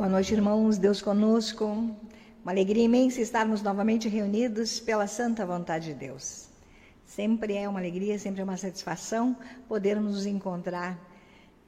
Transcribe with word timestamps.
Boa 0.00 0.08
noite, 0.08 0.32
irmãos. 0.32 0.78
Deus 0.78 1.02
conosco. 1.02 1.66
Uma 2.42 2.52
alegria 2.52 2.84
imensa 2.84 3.20
estarmos 3.20 3.60
novamente 3.60 4.08
reunidos 4.08 4.80
pela 4.80 5.06
santa 5.06 5.44
vontade 5.44 5.92
de 5.92 5.94
Deus. 5.94 6.48
Sempre 7.04 7.54
é 7.54 7.68
uma 7.68 7.80
alegria, 7.80 8.18
sempre 8.18 8.40
é 8.40 8.44
uma 8.44 8.56
satisfação 8.56 9.36
podermos 9.68 10.14
nos 10.14 10.24
encontrar 10.24 10.98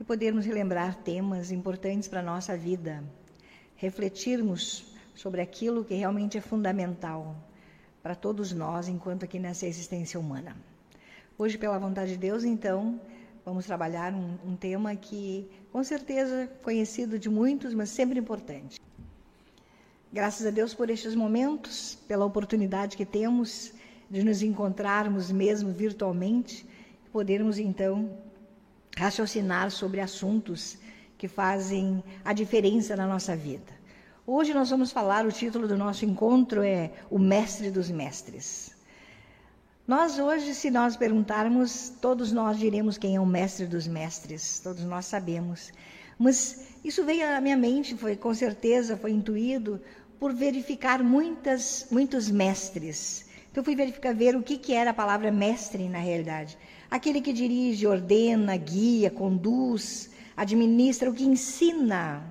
e 0.00 0.02
podermos 0.02 0.46
relembrar 0.46 0.94
temas 1.02 1.52
importantes 1.52 2.08
para 2.08 2.20
a 2.20 2.22
nossa 2.22 2.56
vida. 2.56 3.04
Refletirmos 3.76 4.90
sobre 5.14 5.42
aquilo 5.42 5.84
que 5.84 5.92
realmente 5.92 6.38
é 6.38 6.40
fundamental 6.40 7.36
para 8.02 8.14
todos 8.14 8.50
nós 8.50 8.88
enquanto 8.88 9.26
aqui 9.26 9.38
nessa 9.38 9.66
existência 9.66 10.18
humana. 10.18 10.56
Hoje, 11.36 11.58
pela 11.58 11.78
vontade 11.78 12.12
de 12.12 12.16
Deus, 12.16 12.44
então, 12.44 12.98
vamos 13.44 13.66
trabalhar 13.66 14.14
um, 14.14 14.36
um 14.44 14.56
tema 14.56 14.94
que, 14.94 15.48
com 15.72 15.82
certeza, 15.82 16.48
conhecido 16.62 17.18
de 17.18 17.28
muitos, 17.28 17.74
mas 17.74 17.90
sempre 17.90 18.18
importante. 18.18 18.80
Graças 20.12 20.46
a 20.46 20.50
Deus 20.50 20.74
por 20.74 20.90
estes 20.90 21.14
momentos, 21.14 21.98
pela 22.06 22.24
oportunidade 22.24 22.96
que 22.96 23.04
temos 23.06 23.72
de 24.10 24.22
nos 24.22 24.42
encontrarmos 24.42 25.32
mesmo 25.32 25.72
virtualmente, 25.72 26.66
podermos 27.10 27.58
então 27.58 28.10
raciocinar 28.96 29.70
sobre 29.70 30.00
assuntos 30.00 30.76
que 31.16 31.26
fazem 31.28 32.02
a 32.24 32.32
diferença 32.32 32.94
na 32.94 33.06
nossa 33.06 33.34
vida. 33.34 33.72
Hoje 34.26 34.52
nós 34.52 34.70
vamos 34.70 34.92
falar, 34.92 35.26
o 35.26 35.32
título 35.32 35.66
do 35.66 35.76
nosso 35.76 36.04
encontro 36.04 36.62
é 36.62 36.92
O 37.10 37.18
Mestre 37.18 37.70
dos 37.70 37.90
Mestres. 37.90 38.71
Nós 39.86 40.16
hoje, 40.16 40.54
se 40.54 40.70
nós 40.70 40.96
perguntarmos, 40.96 41.92
todos 42.00 42.30
nós 42.30 42.56
diremos 42.56 42.96
quem 42.96 43.16
é 43.16 43.20
o 43.20 43.26
mestre 43.26 43.66
dos 43.66 43.88
mestres, 43.88 44.60
todos 44.60 44.84
nós 44.84 45.06
sabemos. 45.06 45.72
Mas 46.16 46.68
isso 46.84 47.04
veio 47.04 47.26
à 47.26 47.40
minha 47.40 47.56
mente, 47.56 47.96
foi 47.96 48.14
com 48.14 48.32
certeza, 48.32 48.96
foi 48.96 49.10
intuído 49.10 49.80
por 50.20 50.32
verificar 50.32 51.02
muitas, 51.02 51.88
muitos 51.90 52.30
mestres. 52.30 53.26
Então 53.50 53.64
fui 53.64 53.74
verificar 53.74 54.14
ver 54.14 54.36
o 54.36 54.42
que, 54.42 54.56
que 54.56 54.72
era 54.72 54.90
a 54.90 54.94
palavra 54.94 55.32
mestre 55.32 55.88
na 55.88 55.98
realidade. 55.98 56.56
Aquele 56.88 57.20
que 57.20 57.32
dirige, 57.32 57.84
ordena, 57.84 58.56
guia, 58.56 59.10
conduz, 59.10 60.10
administra, 60.36 61.10
o 61.10 61.14
que 61.14 61.24
ensina 61.24 62.22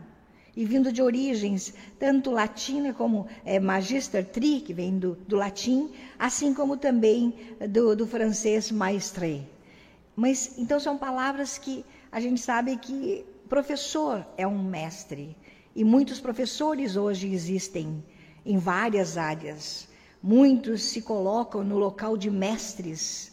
e 0.56 0.66
vindo 0.66 0.92
de 0.92 1.02
origens 1.02 1.74
tanto 1.98 2.32
latina 2.32 2.94
como 2.94 3.28
é, 3.46 3.60
magister 3.60 4.26
tri, 4.26 4.62
que 4.62 4.74
vem 4.74 4.98
do, 4.98 5.16
do 5.28 5.36
latim, 5.36 5.92
assim 6.20 6.54
como 6.54 6.78
também 6.78 7.34
do, 7.70 7.96
do, 7.96 8.06
francês 8.06 8.72
maistre. 8.72 9.48
Mas 10.16 10.58
então 10.58 10.80
são 10.80 10.98
palavras 10.98 11.58
que 11.58 11.86
a 12.12 12.20
gente 12.20 12.42
sabe 12.42 12.78
que 12.78 13.26
professor 13.48 14.26
é 14.38 14.46
um 14.46 14.62
mestre 14.62 15.36
e 15.76 15.84
muitos 15.84 16.20
professores 16.20 16.96
hoje 16.96 17.34
existem 17.34 18.04
em 18.46 18.58
várias 18.58 19.18
áreas. 19.18 19.88
Muitos 20.22 20.84
se 20.84 21.02
colocam 21.02 21.64
no 21.64 21.78
local 21.78 22.18
de 22.18 22.30
mestres 22.30 23.32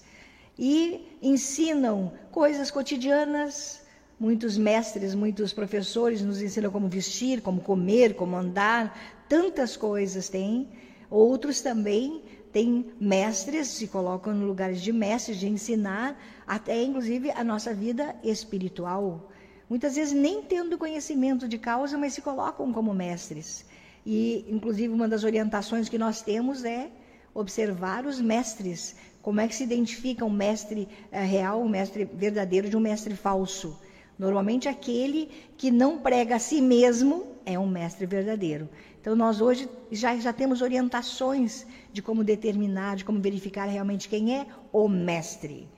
e 0.58 1.18
ensinam 1.20 2.12
coisas 2.30 2.70
cotidianas, 2.70 3.77
Muitos 4.20 4.58
mestres, 4.58 5.14
muitos 5.14 5.52
professores 5.52 6.22
nos 6.22 6.42
ensinam 6.42 6.72
como 6.72 6.88
vestir, 6.88 7.40
como 7.40 7.60
comer, 7.60 8.14
como 8.14 8.34
andar, 8.34 8.98
tantas 9.28 9.76
coisas 9.76 10.28
tem. 10.28 10.68
Outros 11.08 11.60
também 11.60 12.24
têm 12.52 12.86
mestres, 13.00 13.68
se 13.68 13.86
colocam 13.86 14.34
no 14.34 14.44
lugares 14.44 14.80
de 14.80 14.92
mestres, 14.92 15.38
de 15.38 15.48
ensinar, 15.48 16.20
até 16.44 16.82
inclusive 16.82 17.30
a 17.30 17.44
nossa 17.44 17.72
vida 17.72 18.16
espiritual. 18.24 19.30
Muitas 19.70 19.94
vezes 19.94 20.12
nem 20.12 20.42
tendo 20.42 20.76
conhecimento 20.76 21.46
de 21.46 21.56
causa, 21.56 21.96
mas 21.96 22.14
se 22.14 22.20
colocam 22.20 22.72
como 22.72 22.92
mestres. 22.92 23.64
E, 24.04 24.44
inclusive, 24.48 24.92
uma 24.92 25.06
das 25.06 25.22
orientações 25.22 25.88
que 25.88 25.96
nós 25.96 26.22
temos 26.22 26.64
é 26.64 26.90
observar 27.32 28.04
os 28.04 28.20
mestres. 28.20 28.96
Como 29.22 29.40
é 29.40 29.46
que 29.46 29.54
se 29.54 29.62
identifica 29.62 30.24
um 30.24 30.30
mestre 30.30 30.88
eh, 31.12 31.22
real, 31.22 31.62
um 31.62 31.68
mestre 31.68 32.04
verdadeiro 32.04 32.68
de 32.68 32.76
um 32.76 32.80
mestre 32.80 33.14
falso? 33.14 33.78
Normalmente 34.18 34.68
aquele 34.68 35.30
que 35.56 35.70
não 35.70 35.98
prega 35.98 36.36
a 36.36 36.38
si 36.38 36.60
mesmo 36.60 37.28
é 37.46 37.58
um 37.58 37.68
mestre 37.68 38.04
verdadeiro. 38.04 38.68
Então 39.00 39.14
nós 39.14 39.40
hoje 39.40 39.68
já, 39.92 40.16
já 40.16 40.32
temos 40.32 40.60
orientações 40.60 41.64
de 41.92 42.02
como 42.02 42.24
determinar, 42.24 42.96
de 42.96 43.04
como 43.04 43.20
verificar 43.20 43.66
realmente 43.66 44.08
quem 44.08 44.36
é 44.36 44.46
o 44.72 44.88
mestre. 44.88 45.68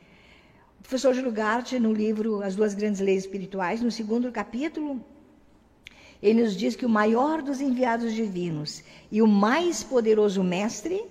O 0.78 0.82
professor 0.82 1.14
Gart, 1.30 1.72
no 1.74 1.92
livro 1.92 2.42
As 2.42 2.56
Duas 2.56 2.74
Grandes 2.74 3.00
Leis 3.00 3.24
Espirituais, 3.24 3.82
no 3.82 3.90
segundo 3.90 4.32
capítulo, 4.32 5.04
ele 6.22 6.42
nos 6.42 6.56
diz 6.56 6.74
que 6.74 6.86
o 6.86 6.88
maior 6.88 7.42
dos 7.42 7.60
enviados 7.60 8.14
divinos 8.14 8.82
e 9.10 9.20
o 9.22 9.26
mais 9.26 9.84
poderoso 9.84 10.42
mestre, 10.42 11.04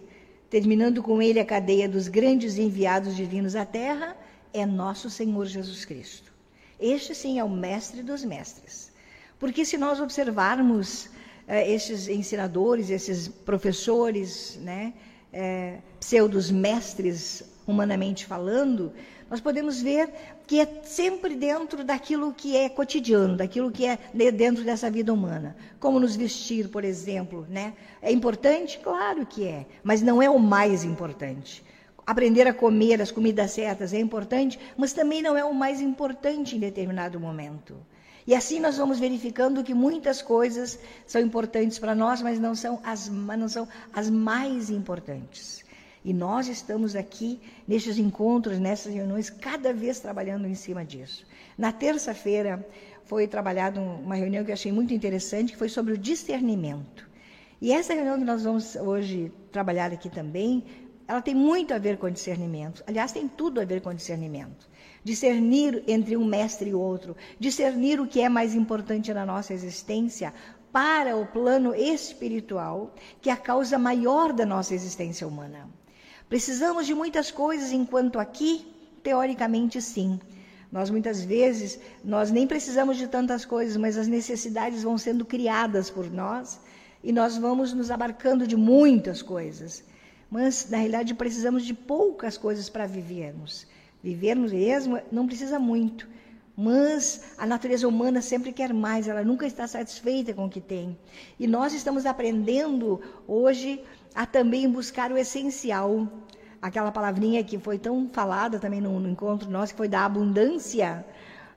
terminando 0.49 1.01
com 1.01 1.21
ele 1.21 1.39
a 1.39 1.45
cadeia 1.45 1.87
dos 1.87 2.07
grandes 2.07 2.57
enviados 2.57 3.15
divinos 3.15 3.55
à 3.55 3.65
Terra, 3.65 4.17
é 4.51 4.65
nosso 4.65 5.09
Senhor 5.09 5.45
Jesus 5.45 5.85
Cristo. 5.85 6.28
Este 6.79 7.13
sim 7.13 7.39
é 7.39 7.43
o 7.43 7.49
mestre 7.49 8.01
dos 8.01 8.23
mestres. 8.23 8.91
Porque 9.37 9.65
se 9.65 9.77
nós 9.77 9.99
observarmos 9.99 11.09
eh, 11.47 11.71
esses 11.71 12.07
ensinadores, 12.07 12.89
esses 12.89 13.27
professores, 13.27 14.57
né, 14.61 14.93
eh, 15.33 15.79
pseudos 15.99 16.49
mestres, 16.49 17.43
humanamente 17.67 18.25
falando, 18.25 18.91
nós 19.29 19.39
podemos 19.39 19.81
ver 19.81 20.09
que 20.47 20.59
é 20.59 20.81
sempre 20.83 21.35
dentro 21.35 21.83
daquilo 21.83 22.33
que 22.33 22.57
é 22.57 22.67
cotidiano, 22.67 23.37
daquilo 23.37 23.71
que 23.71 23.85
é 23.85 23.97
dentro 24.31 24.63
dessa 24.63 24.89
vida 24.89 25.13
humana. 25.13 25.55
Como 25.79 25.99
nos 25.99 26.15
vestir, 26.15 26.67
por 26.69 26.83
exemplo, 26.83 27.45
né? 27.47 27.73
É 28.01 28.11
importante? 28.11 28.79
Claro 28.79 29.25
que 29.25 29.45
é, 29.45 29.67
mas 29.83 30.01
não 30.01 30.21
é 30.21 30.29
o 30.29 30.39
mais 30.39 30.83
importante. 30.83 31.63
Aprender 32.09 32.47
a 32.47 32.53
comer 32.55 32.99
as 33.03 33.11
comidas 33.11 33.51
certas 33.51 33.93
é 33.93 33.99
importante, 33.99 34.59
mas 34.75 34.93
também 34.93 35.21
não 35.21 35.37
é 35.37 35.45
o 35.45 35.53
mais 35.53 35.79
importante 35.79 36.55
em 36.55 36.59
determinado 36.59 37.19
momento. 37.19 37.77
E 38.25 38.33
assim 38.33 38.59
nós 38.59 38.77
vamos 38.77 38.97
verificando 38.97 39.63
que 39.63 39.75
muitas 39.75 40.19
coisas 40.19 40.79
são 41.05 41.21
importantes 41.21 41.77
para 41.77 41.93
nós, 41.93 42.19
mas 42.19 42.39
não 42.39 42.55
são, 42.55 42.81
as, 42.83 43.07
não 43.09 43.47
são 43.47 43.67
as 43.93 44.09
mais 44.09 44.71
importantes. 44.71 45.63
E 46.03 46.11
nós 46.11 46.47
estamos 46.47 46.95
aqui 46.95 47.39
nestes 47.67 47.99
encontros, 47.99 48.57
nessas 48.57 48.91
reuniões, 48.91 49.29
cada 49.29 49.71
vez 49.71 49.99
trabalhando 49.99 50.47
em 50.47 50.55
cima 50.55 50.83
disso. 50.83 51.27
Na 51.55 51.71
terça-feira 51.71 52.67
foi 53.03 53.27
trabalhada 53.27 53.79
uma 53.79 54.15
reunião 54.15 54.43
que 54.43 54.49
eu 54.49 54.55
achei 54.55 54.71
muito 54.71 54.95
interessante, 54.95 55.51
que 55.51 55.59
foi 55.59 55.69
sobre 55.69 55.93
o 55.93 55.97
discernimento. 55.97 57.07
E 57.61 57.71
essa 57.71 57.93
reunião 57.93 58.17
que 58.17 58.25
nós 58.25 58.45
vamos 58.45 58.75
hoje 58.77 59.31
trabalhar 59.51 59.93
aqui 59.93 60.09
também 60.09 60.63
ela 61.09 61.23
tem 61.23 61.33
muito 61.33 61.73
a 61.73 61.79
ver 61.79 61.97
com 61.97 62.07
discernimento. 62.07 62.83
Aliás, 62.85 63.11
tem 63.11 63.27
tudo 63.27 63.59
a 63.59 63.65
ver 63.65 63.81
com 63.81 63.91
discernimento. 63.91 64.69
Discernir 65.03 65.83
entre 65.87 66.15
um 66.15 66.23
mestre 66.23 66.69
e 66.69 66.73
outro, 66.75 67.17
discernir 67.39 67.99
o 67.99 68.05
que 68.05 68.21
é 68.21 68.29
mais 68.29 68.53
importante 68.53 69.11
na 69.11 69.25
nossa 69.25 69.51
existência 69.51 70.31
para 70.71 71.17
o 71.17 71.25
plano 71.25 71.73
espiritual, 71.73 72.93
que 73.19 73.31
é 73.31 73.33
a 73.33 73.37
causa 73.37 73.75
maior 73.79 74.31
da 74.31 74.45
nossa 74.45 74.75
existência 74.75 75.27
humana. 75.27 75.67
Precisamos 76.29 76.85
de 76.85 76.93
muitas 76.93 77.31
coisas 77.31 77.71
enquanto 77.71 78.19
aqui, 78.19 78.71
teoricamente 79.01 79.81
sim. 79.81 80.19
Nós 80.71 80.91
muitas 80.91 81.23
vezes 81.23 81.79
nós 82.03 82.29
nem 82.29 82.45
precisamos 82.45 82.97
de 82.97 83.07
tantas 83.07 83.45
coisas, 83.45 83.75
mas 83.77 83.97
as 83.97 84.07
necessidades 84.07 84.83
vão 84.83 84.95
sendo 84.95 85.25
criadas 85.25 85.89
por 85.89 86.07
nós 86.11 86.59
e 87.03 87.11
nós 87.11 87.35
vamos 87.35 87.73
nos 87.73 87.89
abarcando 87.89 88.45
de 88.45 88.55
muitas 88.55 89.23
coisas. 89.23 89.83
Mas, 90.29 90.69
na 90.69 90.77
realidade, 90.77 91.13
precisamos 91.13 91.65
de 91.65 91.73
poucas 91.73 92.37
coisas 92.37 92.69
para 92.69 92.85
vivermos. 92.85 93.65
Vivermos 94.03 94.53
mesmo 94.53 94.99
não 95.11 95.25
precisa 95.25 95.57
muito. 95.59 96.07
Mas 96.55 97.33
a 97.37 97.45
natureza 97.45 97.87
humana 97.87 98.21
sempre 98.21 98.51
quer 98.51 98.73
mais, 98.73 99.07
ela 99.07 99.23
nunca 99.23 99.47
está 99.47 99.65
satisfeita 99.65 100.33
com 100.33 100.45
o 100.45 100.49
que 100.49 100.59
tem. 100.59 100.97
E 101.39 101.47
nós 101.47 101.73
estamos 101.73 102.05
aprendendo 102.05 103.01
hoje 103.25 103.81
a 104.13 104.25
também 104.25 104.69
buscar 104.69 105.09
o 105.11 105.17
essencial. 105.17 106.05
Aquela 106.61 106.91
palavrinha 106.91 107.41
que 107.43 107.57
foi 107.57 107.79
tão 107.79 108.09
falada 108.09 108.59
também 108.59 108.81
no, 108.81 108.99
no 108.99 109.09
encontro 109.09 109.49
nosso, 109.49 109.71
que 109.71 109.77
foi 109.77 109.87
da 109.87 110.03
abundância, 110.03 111.05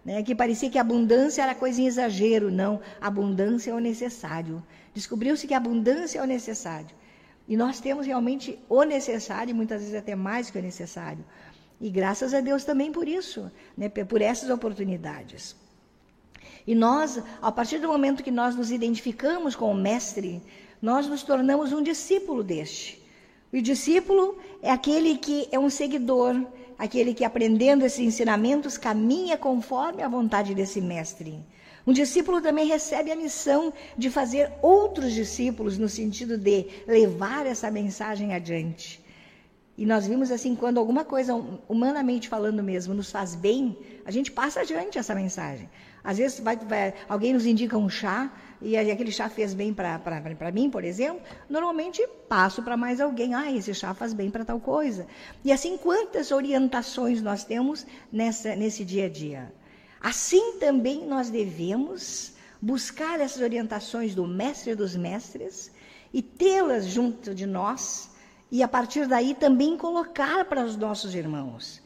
né? 0.04 0.22
que 0.22 0.36
parecia 0.36 0.70
que 0.70 0.78
abundância 0.78 1.42
era 1.42 1.54
coisa 1.54 1.80
em 1.80 1.86
exagero. 1.86 2.48
Não, 2.48 2.80
abundância 3.00 3.72
é 3.72 3.74
o 3.74 3.80
necessário. 3.80 4.62
Descobriu-se 4.94 5.48
que 5.48 5.54
abundância 5.54 6.20
é 6.20 6.22
o 6.22 6.26
necessário. 6.26 6.94
E 7.48 7.56
nós 7.56 7.80
temos 7.80 8.06
realmente 8.06 8.58
o 8.68 8.84
necessário, 8.84 9.54
muitas 9.54 9.80
vezes 9.80 9.94
até 9.94 10.14
mais 10.14 10.50
que 10.50 10.58
o 10.58 10.62
necessário. 10.62 11.24
E 11.80 11.90
graças 11.90 12.32
a 12.32 12.40
Deus 12.40 12.64
também 12.64 12.92
por 12.92 13.08
isso, 13.08 13.50
né, 13.76 13.88
por 13.88 14.22
essas 14.22 14.48
oportunidades. 14.50 15.56
E 16.66 16.74
nós, 16.74 17.20
a 17.40 17.50
partir 17.50 17.78
do 17.78 17.88
momento 17.88 18.22
que 18.22 18.30
nós 18.30 18.54
nos 18.54 18.70
identificamos 18.70 19.56
com 19.56 19.70
o 19.72 19.74
Mestre, 19.74 20.40
nós 20.80 21.06
nos 21.06 21.22
tornamos 21.22 21.72
um 21.72 21.82
discípulo 21.82 22.42
deste. 22.44 23.02
O 23.52 23.60
discípulo 23.60 24.38
é 24.62 24.70
aquele 24.70 25.18
que 25.18 25.48
é 25.50 25.58
um 25.58 25.68
seguidor, 25.68 26.40
aquele 26.78 27.12
que 27.12 27.24
aprendendo 27.24 27.84
esses 27.84 28.00
ensinamentos 28.00 28.78
caminha 28.78 29.36
conforme 29.36 30.02
a 30.02 30.08
vontade 30.08 30.54
desse 30.54 30.80
Mestre. 30.80 31.44
Um 31.86 31.92
discípulo 31.92 32.40
também 32.40 32.66
recebe 32.66 33.10
a 33.10 33.16
missão 33.16 33.72
de 33.98 34.08
fazer 34.08 34.52
outros 34.62 35.12
discípulos, 35.12 35.78
no 35.78 35.88
sentido 35.88 36.38
de 36.38 36.66
levar 36.86 37.46
essa 37.46 37.70
mensagem 37.70 38.34
adiante. 38.34 39.02
E 39.76 39.86
nós 39.86 40.06
vimos 40.06 40.30
assim, 40.30 40.54
quando 40.54 40.78
alguma 40.78 41.04
coisa, 41.04 41.34
humanamente 41.68 42.28
falando 42.28 42.62
mesmo, 42.62 42.94
nos 42.94 43.10
faz 43.10 43.34
bem, 43.34 43.76
a 44.04 44.10
gente 44.10 44.30
passa 44.30 44.60
adiante 44.60 44.98
essa 44.98 45.14
mensagem. 45.14 45.68
Às 46.04 46.18
vezes 46.18 46.40
vai, 46.40 46.56
vai, 46.56 46.94
alguém 47.08 47.32
nos 47.32 47.46
indica 47.46 47.76
um 47.76 47.88
chá, 47.88 48.30
e 48.60 48.76
aquele 48.76 49.10
chá 49.10 49.28
fez 49.28 49.54
bem 49.54 49.74
para 49.74 50.52
mim, 50.52 50.70
por 50.70 50.84
exemplo, 50.84 51.20
normalmente 51.48 52.06
passo 52.28 52.62
para 52.62 52.76
mais 52.76 53.00
alguém. 53.00 53.34
Ah, 53.34 53.50
esse 53.50 53.74
chá 53.74 53.92
faz 53.92 54.12
bem 54.12 54.30
para 54.30 54.44
tal 54.44 54.60
coisa. 54.60 55.06
E 55.44 55.50
assim, 55.50 55.76
quantas 55.76 56.30
orientações 56.30 57.20
nós 57.20 57.42
temos 57.42 57.84
nessa, 58.12 58.54
nesse 58.54 58.84
dia 58.84 59.06
a 59.06 59.08
dia? 59.08 59.52
Assim 60.02 60.54
também 60.58 61.06
nós 61.06 61.30
devemos 61.30 62.32
buscar 62.60 63.20
essas 63.20 63.40
orientações 63.40 64.16
do 64.16 64.26
Mestre 64.26 64.74
dos 64.74 64.96
Mestres 64.96 65.70
e 66.12 66.20
tê-las 66.20 66.86
junto 66.86 67.32
de 67.32 67.46
nós 67.46 68.10
e 68.50 68.64
a 68.64 68.68
partir 68.68 69.06
daí 69.06 69.32
também 69.32 69.76
colocar 69.76 70.44
para 70.46 70.64
os 70.64 70.76
nossos 70.76 71.14
irmãos. 71.14 71.80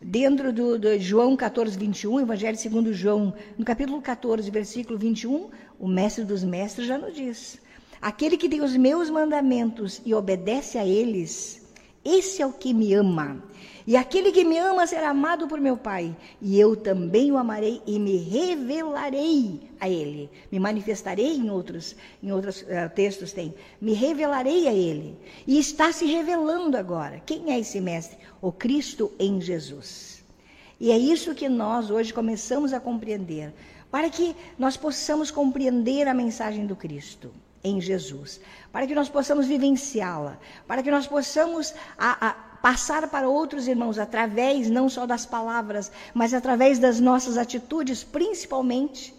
Dentro 0.00 0.50
do, 0.50 0.78
do, 0.78 0.98
João 0.98 1.36
14, 1.36 1.76
21, 1.76 2.20
Evangelho 2.20 2.56
segundo 2.56 2.94
João, 2.94 3.34
no 3.58 3.66
capítulo 3.66 4.00
14, 4.00 4.50
versículo 4.50 4.98
21, 4.98 5.50
o 5.78 5.86
mestre 5.86 6.24
dos 6.24 6.42
mestres 6.42 6.86
já 6.86 6.96
nos 6.96 7.14
diz: 7.14 7.60
Aquele 8.00 8.38
que 8.38 8.48
tem 8.48 8.62
os 8.62 8.74
meus 8.74 9.10
mandamentos 9.10 10.00
e 10.06 10.14
obedece 10.14 10.78
a 10.78 10.86
eles, 10.86 11.66
esse 12.02 12.40
é 12.40 12.46
o 12.46 12.52
que 12.52 12.72
me 12.72 12.94
ama. 12.94 13.42
E 13.86 13.96
aquele 13.96 14.32
que 14.32 14.44
me 14.44 14.58
ama 14.58 14.84
será 14.84 15.10
amado 15.10 15.46
por 15.46 15.60
meu 15.60 15.76
Pai, 15.76 16.16
e 16.42 16.58
eu 16.58 16.74
também 16.74 17.30
o 17.30 17.38
amarei 17.38 17.80
e 17.86 18.00
me 18.00 18.16
revelarei 18.16 19.60
a 19.78 19.88
ele. 19.88 20.28
Me 20.50 20.58
manifestarei 20.58 21.36
em 21.36 21.48
outros, 21.48 21.94
em 22.20 22.32
outros 22.32 22.62
uh, 22.62 22.90
textos 22.94 23.32
tem. 23.32 23.54
Me 23.80 23.92
revelarei 23.92 24.66
a 24.66 24.72
ele. 24.72 25.16
E 25.46 25.56
está 25.58 25.92
se 25.92 26.04
revelando 26.04 26.76
agora. 26.76 27.22
Quem 27.24 27.52
é 27.52 27.60
esse 27.60 27.80
mestre? 27.80 28.18
O 28.42 28.50
Cristo 28.50 29.12
em 29.20 29.40
Jesus. 29.40 30.24
E 30.80 30.90
é 30.90 30.98
isso 30.98 31.34
que 31.34 31.48
nós 31.48 31.88
hoje 31.88 32.12
começamos 32.12 32.72
a 32.72 32.80
compreender, 32.80 33.54
para 33.90 34.10
que 34.10 34.34
nós 34.58 34.76
possamos 34.76 35.30
compreender 35.30 36.08
a 36.08 36.12
mensagem 36.12 36.66
do 36.66 36.74
Cristo 36.74 37.30
em 37.64 37.80
Jesus, 37.80 38.40
para 38.70 38.86
que 38.86 38.94
nós 38.94 39.08
possamos 39.08 39.46
vivenciá-la, 39.46 40.38
para 40.66 40.82
que 40.82 40.90
nós 40.90 41.06
possamos 41.06 41.74
a, 41.96 42.28
a, 42.28 42.36
passar 42.66 43.06
para 43.06 43.28
outros 43.28 43.68
irmãos 43.68 43.96
através 43.96 44.68
não 44.68 44.88
só 44.88 45.06
das 45.06 45.24
palavras, 45.24 45.92
mas 46.12 46.34
através 46.34 46.80
das 46.80 46.98
nossas 46.98 47.38
atitudes, 47.38 48.02
principalmente, 48.02 49.14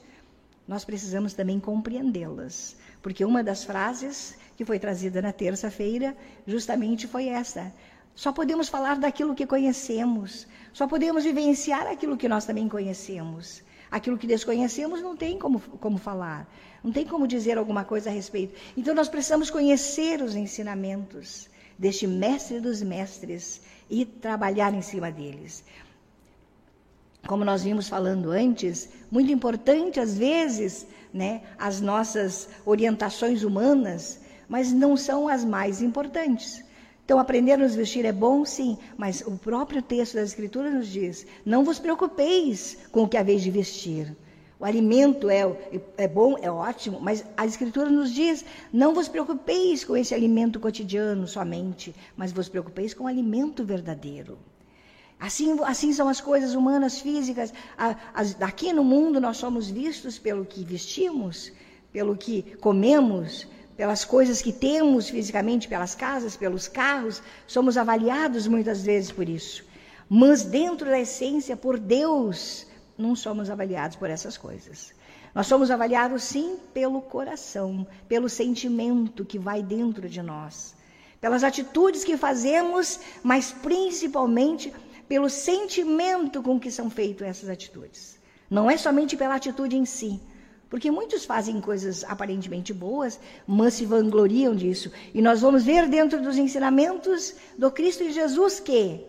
nós 0.67 0.83
precisamos 0.83 1.33
também 1.33 1.57
compreendê-las. 1.57 2.75
Porque 3.01 3.23
uma 3.23 3.41
das 3.41 3.63
frases 3.63 4.35
que 4.57 4.65
foi 4.65 4.77
trazida 4.79 5.21
na 5.21 5.31
terça-feira 5.31 6.13
justamente 6.45 7.07
foi 7.07 7.29
essa: 7.29 7.73
só 8.13 8.33
podemos 8.33 8.67
falar 8.67 8.97
daquilo 8.97 9.33
que 9.33 9.47
conhecemos, 9.47 10.45
só 10.73 10.85
podemos 10.85 11.23
vivenciar 11.23 11.88
aquilo 11.88 12.17
que 12.17 12.27
nós 12.27 12.43
também 12.43 12.67
conhecemos. 12.67 13.63
Aquilo 13.89 14.17
que 14.17 14.27
desconhecemos 14.27 15.01
não 15.01 15.15
tem 15.15 15.39
como, 15.39 15.61
como 15.79 15.97
falar, 15.97 16.45
não 16.83 16.91
tem 16.91 17.07
como 17.07 17.25
dizer 17.25 17.57
alguma 17.57 17.85
coisa 17.85 18.09
a 18.09 18.13
respeito. 18.13 18.59
Então 18.75 18.93
nós 18.93 19.07
precisamos 19.07 19.50
conhecer 19.50 20.21
os 20.21 20.35
ensinamentos 20.35 21.50
deste 21.77 22.07
mestre 22.07 22.59
dos 22.59 22.81
mestres 22.81 23.62
e 23.89 24.06
trabalhar 24.06 24.74
em 24.74 24.81
cima 24.81 25.12
deles. 25.12 25.63
Como 27.27 27.44
nós 27.44 27.63
vimos 27.63 27.89
falando 27.89 28.31
antes, 28.31 28.89
muito 29.12 29.31
importante 29.31 30.00
às 30.00 30.18
vezes, 30.18 30.88
né, 31.13 31.41
as 31.57 31.81
nossas 31.81 32.47
orientações 32.65 33.44
humanas, 33.44 34.19
mas 34.47 34.71
não 34.71 34.95
são 34.95 35.27
as 35.27 35.44
mais 35.44 35.81
importantes. 35.81 36.63
Então, 37.03 37.19
aprender 37.19 37.53
a 37.53 37.57
nos 37.57 37.75
vestir 37.75 38.03
é 38.06 38.12
bom, 38.12 38.44
sim, 38.44 38.77
mas 38.97 39.21
o 39.21 39.38
próprio 39.38 39.81
texto 39.81 40.15
das 40.15 40.29
Escrituras 40.29 40.74
nos 40.74 40.88
diz: 40.88 41.25
não 41.45 41.63
vos 41.63 41.79
preocupeis 41.79 42.77
com 42.91 43.03
o 43.03 43.07
que 43.07 43.15
haveis 43.15 43.41
de 43.41 43.50
vestir. 43.50 44.13
O 44.59 44.65
alimento 44.65 45.30
é, 45.30 45.44
é 45.98 46.07
bom, 46.07 46.36
é 46.42 46.50
ótimo, 46.50 47.00
mas 47.00 47.24
a 47.36 47.45
Escritura 47.45 47.89
nos 47.89 48.12
diz: 48.12 48.44
não 48.74 48.94
vos 48.94 49.07
preocupeis 49.07 49.83
com 49.83 49.95
esse 49.95 50.15
alimento 50.15 50.59
cotidiano 50.59 51.27
somente, 51.27 51.94
mas 52.15 52.31
vos 52.31 52.50
preocupeis 52.50 52.94
com 52.94 53.04
o 53.04 53.07
alimento 53.07 53.63
verdadeiro. 53.63 54.38
Assim, 55.19 55.57
assim 55.63 55.94
são 55.94 56.07
as 56.07 56.21
coisas 56.21 56.54
humanas, 56.54 57.00
físicas. 57.00 57.51
Aqui 58.39 58.71
no 58.71 58.83
mundo 58.83 59.19
nós 59.19 59.38
somos 59.38 59.69
vistos 59.69 60.19
pelo 60.19 60.45
que 60.45 60.63
vestimos, 60.63 61.51
pelo 61.92 62.15
que 62.15 62.56
comemos, 62.60 63.48
pelas 63.75 64.06
coisas 64.06 64.42
que 64.44 64.53
temos 64.53 65.10
fisicamente, 65.10 65.68
pelas 65.68 65.95
casas, 65.95 66.38
pelos 66.38 66.68
carros. 66.68 67.21
Somos 67.48 67.77
avaliados 67.77 68.48
muitas 68.48 68.83
vezes 68.83 69.12
por 69.12 69.27
isso. 69.27 69.65
Mas 70.07 70.44
dentro 70.44 70.88
da 70.88 71.00
essência, 71.00 71.57
por 71.57 71.80
Deus, 71.80 72.66
não 72.97 73.15
somos 73.15 73.49
avaliados 73.49 73.95
por 73.95 74.09
essas 74.09 74.38
coisas. 74.38 74.94
Nós 75.35 75.47
somos 75.47 75.69
avaliados 75.69 76.23
sim 76.23 76.57
pelo 76.73 77.01
coração, 77.01 77.85
pelo 78.07 78.27
sentimento 78.27 79.23
que 79.23 79.38
vai 79.38 79.61
dentro 79.61 80.09
de 80.09 80.21
nós, 80.21 80.75
pelas 81.21 81.44
atitudes 81.44 82.03
que 82.03 82.17
fazemos, 82.17 82.99
mas 83.23 83.51
principalmente 83.51 84.73
pelo 85.07 85.29
sentimento 85.29 86.41
com 86.41 86.59
que 86.59 86.71
são 86.71 86.89
feitas 86.89 87.27
essas 87.27 87.49
atitudes. 87.49 88.17
Não 88.49 88.69
é 88.69 88.77
somente 88.77 89.15
pela 89.15 89.35
atitude 89.35 89.77
em 89.77 89.85
si, 89.85 90.19
porque 90.69 90.91
muitos 90.91 91.23
fazem 91.23 91.61
coisas 91.61 92.03
aparentemente 92.03 92.73
boas, 92.73 93.19
mas 93.45 93.75
se 93.75 93.85
vangloriam 93.85 94.55
disso. 94.55 94.91
E 95.13 95.21
nós 95.21 95.41
vamos 95.41 95.63
ver 95.63 95.88
dentro 95.88 96.21
dos 96.21 96.38
ensinamentos 96.38 97.35
do 97.57 97.71
Cristo 97.71 98.03
e 98.03 98.11
Jesus 98.11 98.59
que 98.59 99.05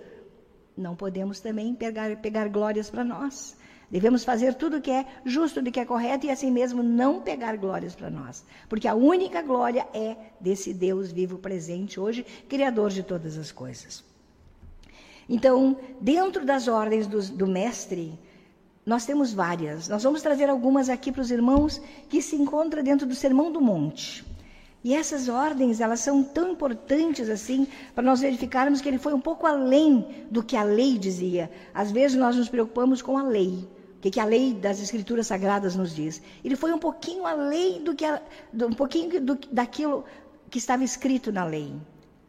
não 0.77 0.95
podemos 0.95 1.41
também 1.41 1.75
pegar, 1.75 2.17
pegar 2.19 2.49
glórias 2.49 2.89
para 2.89 3.03
nós. 3.03 3.57
Devemos 3.91 4.23
fazer 4.23 4.55
tudo 4.55 4.77
o 4.77 4.81
que 4.81 4.91
é 4.91 5.07
justo, 5.25 5.61
o 5.61 5.63
que 5.65 5.81
é 5.81 5.85
correto 5.85 6.27
e 6.27 6.31
assim 6.31 6.51
mesmo 6.51 6.83
não 6.83 7.21
pegar 7.21 7.57
glórias 7.57 7.95
para 7.95 8.11
nós. 8.11 8.45
Porque 8.69 8.87
a 8.87 8.95
única 8.95 9.41
glória 9.41 9.87
é 9.95 10.17
desse 10.39 10.75
Deus 10.75 11.11
vivo 11.11 11.39
presente 11.39 11.99
hoje, 11.99 12.25
Criador 12.49 12.91
de 12.91 13.03
todas 13.03 13.39
as 13.39 13.51
coisas. 13.51 14.05
Então, 15.27 15.77
dentro 16.01 16.45
das 16.45 16.69
ordens 16.69 17.07
do, 17.07 17.21
do 17.21 17.47
Mestre, 17.47 18.19
nós 18.85 19.07
temos 19.07 19.33
várias. 19.33 19.89
Nós 19.89 20.03
vamos 20.03 20.23
trazer 20.23 20.49
algumas 20.51 20.89
aqui 20.89 21.11
para 21.11 21.23
os 21.23 21.31
irmãos 21.31 21.81
que 22.09 22.21
se 22.21 22.37
encontram 22.37 22.83
dentro 22.83 23.07
do 23.07 23.15
Sermão 23.15 23.51
do 23.51 23.61
Monte. 23.61 24.25
E 24.83 24.95
essas 24.95 25.29
ordens, 25.29 25.81
elas 25.81 26.01
são 26.01 26.23
tão 26.23 26.53
importantes 26.53 27.29
assim, 27.29 27.67
para 27.95 28.05
nós 28.05 28.21
verificarmos 28.21 28.81
que 28.81 28.89
ele 28.89 28.99
foi 28.99 29.13
um 29.13 29.21
pouco 29.21 29.47
além 29.47 30.27
do 30.31 30.43
que 30.43 30.57
a 30.57 30.63
lei 30.63 30.97
dizia. 30.97 31.51
Às 31.75 31.91
vezes 31.91 32.17
nós 32.17 32.37
nos 32.37 32.49
preocupamos 32.49 33.03
com 33.03 33.19
a 33.19 33.23
lei, 33.23 33.67
o 33.99 34.01
que, 34.01 34.13
que, 34.13 34.21
a 34.21 34.25
lei 34.25 34.55
das 34.55 34.81
escrituras 34.81 35.27
sagradas 35.27 35.75
nos 35.75 35.93
diz? 35.93 36.23
Ele 36.45 36.55
foi 36.55 36.73
um 36.73 36.79
pouquinho 36.79 37.27
além 37.27 37.83
do 37.83 37.97
que 37.97 38.05
a, 38.05 38.23
do, 38.53 38.69
um 38.69 38.73
pouquinho 38.73 39.21
do, 39.21 39.37
daquilo 39.51 40.05
que 40.49 40.59
estava 40.59 40.85
escrito 40.85 41.33
na 41.33 41.45
lei. 41.45 41.75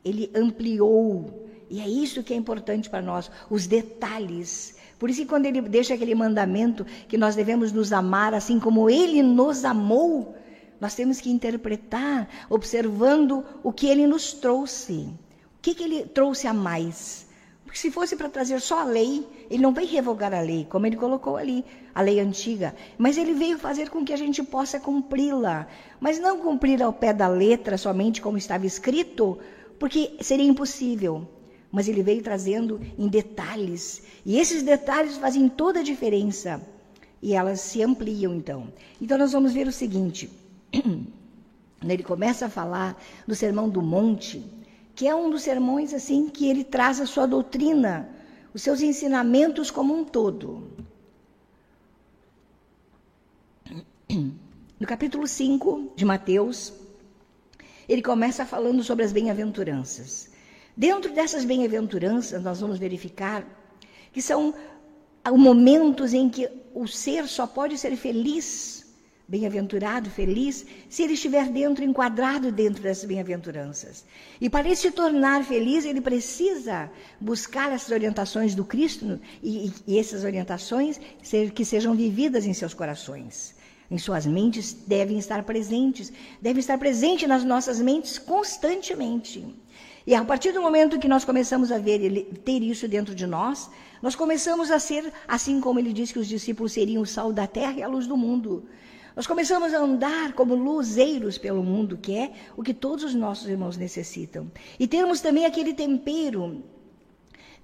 Ele 0.04 0.32
ampliou. 0.34 1.48
E 1.70 1.80
é 1.80 1.88
isso 1.88 2.24
que 2.24 2.34
é 2.34 2.36
importante 2.36 2.90
para 2.90 3.04
nós, 3.04 3.30
os 3.52 3.68
detalhes. 3.68 4.78
Por 4.98 5.12
isso 5.12 5.22
que 5.22 5.28
quando 5.28 5.46
ele 5.46 5.62
deixa 5.62 5.94
aquele 5.94 6.16
mandamento 6.16 6.84
que 7.08 7.20
nós 7.20 7.36
devemos 7.36 7.72
nos 7.72 7.94
amar 7.94 8.34
assim 8.34 8.60
como 8.60 8.90
ele 8.90 9.22
nos 9.22 9.64
amou, 9.64 10.36
nós 10.82 10.96
temos 10.96 11.22
que 11.22 11.30
interpretar 11.30 12.28
observando 12.50 13.46
o 13.62 13.72
que 13.72 13.86
ele 13.86 14.08
nos 14.08 14.34
trouxe. 14.34 15.14
O 15.58 15.62
que, 15.62 15.76
que 15.76 15.84
ele 15.84 16.06
trouxe 16.06 16.48
a 16.48 16.54
mais? 16.54 17.29
Porque 17.70 17.82
se 17.82 17.92
fosse 17.92 18.16
para 18.16 18.28
trazer 18.28 18.60
só 18.62 18.80
a 18.80 18.84
lei, 18.84 19.28
ele 19.48 19.62
não 19.62 19.72
veio 19.72 19.88
revogar 19.88 20.34
a 20.34 20.42
lei, 20.42 20.66
como 20.68 20.88
ele 20.88 20.96
colocou 20.96 21.38
ali, 21.38 21.64
a 21.94 22.02
lei 22.02 22.20
antiga. 22.20 22.74
Mas 22.98 23.16
ele 23.16 23.32
veio 23.32 23.60
fazer 23.60 23.92
com 23.92 24.04
que 24.04 24.12
a 24.12 24.18
gente 24.18 24.42
possa 24.42 24.80
cumpri-la. 24.80 25.68
Mas 26.00 26.18
não 26.18 26.40
cumprir 26.40 26.82
ao 26.82 26.92
pé 26.92 27.14
da 27.14 27.28
letra 27.28 27.78
somente 27.78 28.24
como 28.24 28.40
estava 28.40 28.66
escrito, 28.66 29.38
porque 29.78 30.18
seria 30.20 30.48
impossível. 30.48 31.28
Mas 31.72 31.88
ele 31.88 32.02
veio 32.02 32.24
trazendo 32.24 32.82
em 32.98 33.08
detalhes. 33.08 34.02
E 34.26 34.40
esses 34.40 34.64
detalhes 34.64 35.18
fazem 35.18 35.48
toda 35.48 35.82
a 35.82 35.84
diferença. 35.84 36.60
E 37.22 37.36
elas 37.36 37.62
se 37.62 37.84
ampliam 37.84 38.34
então. 38.34 38.74
Então 39.00 39.16
nós 39.16 39.32
vamos 39.32 39.54
ver 39.54 39.68
o 39.68 39.72
seguinte. 39.72 40.28
Ele 41.88 42.04
começa 42.04 42.48
a 42.48 42.50
falar 42.50 43.00
do 43.28 43.36
Sermão 43.36 43.70
do 43.70 43.82
Monte 43.82 44.44
que 45.00 45.08
é 45.08 45.16
um 45.16 45.30
dos 45.30 45.44
sermões 45.44 45.94
assim 45.94 46.28
que 46.28 46.50
ele 46.50 46.62
traz 46.62 47.00
a 47.00 47.06
sua 47.06 47.26
doutrina, 47.26 48.10
os 48.54 48.62
seus 48.62 48.82
ensinamentos 48.82 49.72
como 49.72 49.96
um 49.96 50.04
todo. 50.04 50.62
No 54.78 54.86
capítulo 54.86 55.26
5 55.26 55.94
de 55.96 56.04
Mateus, 56.04 56.74
ele 57.88 58.02
começa 58.02 58.46
falando 58.46 58.84
sobre 58.84 59.06
as 59.06 59.14
bem-aventuranças. 59.14 60.32
Dentro 60.76 61.14
dessas 61.14 61.46
bem-aventuranças, 61.46 62.44
nós 62.44 62.60
vamos 62.60 62.78
verificar 62.78 63.46
que 64.12 64.22
são 64.22 64.54
momentos 65.32 66.14
em 66.14 66.30
que 66.30 66.50
o 66.74 66.86
ser 66.88 67.26
só 67.26 67.48
pode 67.48 67.78
ser 67.78 67.96
feliz, 67.96 68.79
bem-aventurado, 69.30 70.10
feliz, 70.10 70.66
se 70.90 71.04
ele 71.04 71.14
estiver 71.14 71.48
dentro, 71.50 71.84
enquadrado 71.84 72.52
dentro 72.52 72.82
dessas 72.82 73.06
bem-aventuranças. 73.06 74.04
E 74.42 74.50
para 74.50 74.66
ele 74.66 74.76
se 74.76 74.90
tornar 74.90 75.44
feliz, 75.44 75.86
ele 75.86 76.02
precisa 76.02 76.92
buscar 77.22 77.72
essas 77.72 77.92
orientações 77.92 78.56
do 78.56 78.66
Cristo 78.66 79.20
e, 79.44 79.72
e 79.86 80.00
essas 80.00 80.24
orientações 80.24 81.00
que 81.54 81.64
sejam 81.64 81.94
vividas 81.94 82.48
em 82.48 82.54
seus 82.54 82.74
corações. 82.74 83.54
Em 83.92 84.00
suas 84.00 84.26
mentes 84.26 84.74
devem 84.74 85.20
estar 85.20 85.44
presentes, 85.44 86.12
devem 86.42 86.60
estar 86.60 86.80
presentes 86.80 87.28
nas 87.28 87.44
nossas 87.44 87.80
mentes 87.80 88.18
constantemente. 88.18 89.46
E 90.08 90.16
a 90.16 90.26
partir 90.26 90.52
do 90.52 90.62
momento 90.62 90.98
que 90.98 91.08
nós 91.08 91.24
começamos 91.24 91.72
a 91.72 91.78
ver 91.78 92.02
ele, 92.02 92.24
ter 92.44 92.64
isso 92.64 92.88
dentro 92.88 93.14
de 93.14 93.28
nós, 93.28 93.70
nós 94.02 94.16
começamos 94.16 94.72
a 94.72 94.80
ser, 94.80 95.14
assim 95.28 95.60
como 95.60 95.78
ele 95.78 95.94
disse 95.94 96.14
que 96.14 96.20
os 96.20 96.28
discípulos 96.28 96.72
seriam 96.72 97.04
o 97.04 97.06
sal 97.06 97.32
da 97.32 97.46
terra 97.46 97.74
e 97.74 97.84
a 97.84 97.88
luz 97.88 98.08
do 98.08 98.18
mundo. 98.18 98.66
Nós 99.20 99.28
começamos 99.28 99.74
a 99.74 99.80
andar 99.80 100.32
como 100.32 100.56
luzeiros 100.56 101.38
pelo 101.38 101.62
mundo, 101.62 101.98
que 101.98 102.16
é 102.16 102.32
o 102.56 102.64
que 102.64 102.74
todos 102.74 103.04
os 103.04 103.14
nossos 103.14 103.50
irmãos 103.50 103.76
necessitam. 103.76 104.50
E 104.80 104.88
termos 104.88 105.20
também 105.20 105.46
aquele 105.46 105.74
tempero, 105.74 106.64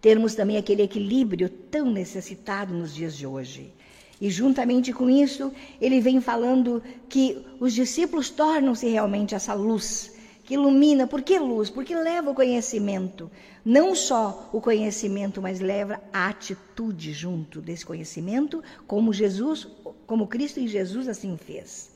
termos 0.01 0.35
também 0.35 0.57
aquele 0.57 0.81
equilíbrio 0.81 1.47
tão 1.47 1.89
necessitado 1.89 2.74
nos 2.74 2.93
dias 2.93 3.15
de 3.15 3.25
hoje. 3.25 3.74
E 4.19 4.29
juntamente 4.29 4.91
com 4.91 5.09
isso, 5.09 5.50
ele 5.79 6.01
vem 6.01 6.19
falando 6.19 6.83
que 7.07 7.41
os 7.57 7.74
discípulos 7.74 8.29
tornam-se 8.29 8.89
realmente 8.89 9.33
essa 9.33 9.53
luz 9.53 10.13
que 10.46 10.54
ilumina. 10.54 11.08
Por 11.08 11.22
que 11.22 11.40
luz? 11.40 11.70
Porque 11.70 11.96
leva 11.96 12.30
o 12.30 12.36
conhecimento. 12.36 13.30
Não 13.64 13.96
só 13.96 14.50
o 14.54 14.62
conhecimento, 14.62 15.42
mas 15.42 15.60
leva 15.60 16.00
a 16.14 16.28
atitude 16.28 17.12
junto 17.12 17.60
desse 17.60 17.86
conhecimento, 17.86 18.64
como 18.86 19.12
Jesus, 19.12 19.68
como 20.06 20.28
Cristo 20.28 20.60
em 20.60 20.68
Jesus 20.68 21.08
assim 21.08 21.36
fez. 21.36 21.90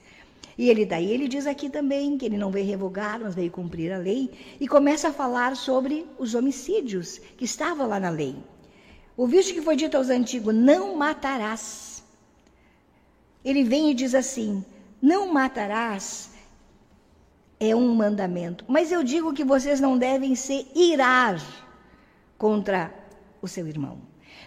E 0.57 0.69
ele 0.69 0.85
daí 0.85 1.09
ele 1.11 1.27
diz 1.27 1.47
aqui 1.47 1.69
também 1.69 2.17
que 2.17 2.25
ele 2.25 2.37
não 2.37 2.51
veio 2.51 2.65
revogar, 2.65 3.19
mas 3.21 3.35
veio 3.35 3.51
cumprir 3.51 3.93
a 3.93 3.97
lei, 3.97 4.31
e 4.59 4.67
começa 4.67 5.09
a 5.09 5.13
falar 5.13 5.55
sobre 5.55 6.05
os 6.17 6.33
homicídios 6.33 7.19
que 7.37 7.45
estavam 7.45 7.87
lá 7.87 7.99
na 7.99 8.09
lei. 8.09 8.35
O 9.15 9.27
visto 9.27 9.53
que 9.53 9.61
foi 9.61 9.75
dito 9.75 9.95
aos 9.95 10.09
antigos, 10.09 10.53
não 10.53 10.95
matarás. 10.95 12.03
Ele 13.45 13.63
vem 13.63 13.91
e 13.91 13.93
diz 13.93 14.15
assim: 14.15 14.65
não 15.01 15.31
matarás 15.31 16.28
é 17.59 17.75
um 17.75 17.93
mandamento. 17.93 18.63
Mas 18.67 18.91
eu 18.91 19.03
digo 19.03 19.33
que 19.33 19.43
vocês 19.43 19.79
não 19.79 19.97
devem 19.97 20.35
se 20.35 20.67
irar 20.73 21.41
contra 22.37 22.93
o 23.41 23.47
seu 23.47 23.67
irmão. 23.67 23.99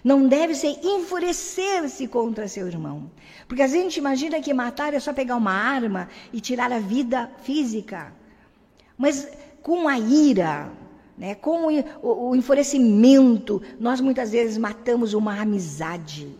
Não 0.02 0.26
deve 0.26 0.54
se 0.54 0.66
enfurecer-se 0.82 2.08
contra 2.08 2.48
seu 2.48 2.66
irmão. 2.66 3.10
Porque 3.46 3.62
a 3.62 3.66
gente 3.68 3.98
imagina 3.98 4.40
que 4.40 4.52
matar 4.52 4.94
é 4.94 4.98
só 4.98 5.12
pegar 5.12 5.36
uma 5.36 5.52
arma 5.52 6.08
e 6.32 6.40
tirar 6.40 6.72
a 6.72 6.78
vida 6.78 7.30
física. 7.42 8.12
Mas 8.96 9.28
com 9.62 9.86
a 9.86 9.98
ira, 9.98 10.72
né, 11.16 11.34
com 11.36 11.68
o, 12.02 12.30
o 12.30 12.34
enfurecimento, 12.34 13.62
nós 13.78 14.00
muitas 14.00 14.32
vezes 14.32 14.58
matamos 14.58 15.14
uma 15.14 15.40
amizade. 15.40 16.36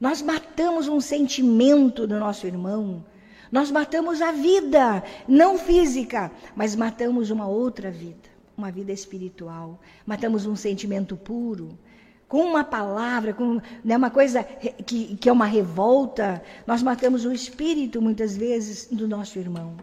Nós 0.00 0.22
matamos 0.22 0.88
um 0.88 1.00
sentimento 1.00 2.06
do 2.06 2.18
nosso 2.18 2.46
irmão. 2.46 3.04
Nós 3.52 3.70
matamos 3.70 4.22
a 4.22 4.32
vida, 4.32 5.04
não 5.28 5.58
física, 5.58 6.32
mas 6.56 6.74
matamos 6.74 7.30
uma 7.30 7.46
outra 7.46 7.90
vida, 7.90 8.30
uma 8.56 8.72
vida 8.72 8.90
espiritual. 8.92 9.78
Matamos 10.06 10.46
um 10.46 10.56
sentimento 10.56 11.18
puro. 11.18 11.78
Com 12.26 12.44
uma 12.46 12.64
palavra, 12.64 13.34
com 13.34 13.60
né, 13.84 13.94
uma 13.94 14.08
coisa 14.08 14.42
que, 14.42 15.16
que 15.16 15.28
é 15.28 15.32
uma 15.32 15.44
revolta, 15.44 16.42
nós 16.66 16.82
matamos 16.82 17.26
o 17.26 17.32
espírito, 17.32 18.00
muitas 18.00 18.34
vezes, 18.34 18.88
do 18.90 19.06
nosso 19.06 19.38
irmão. 19.38 19.76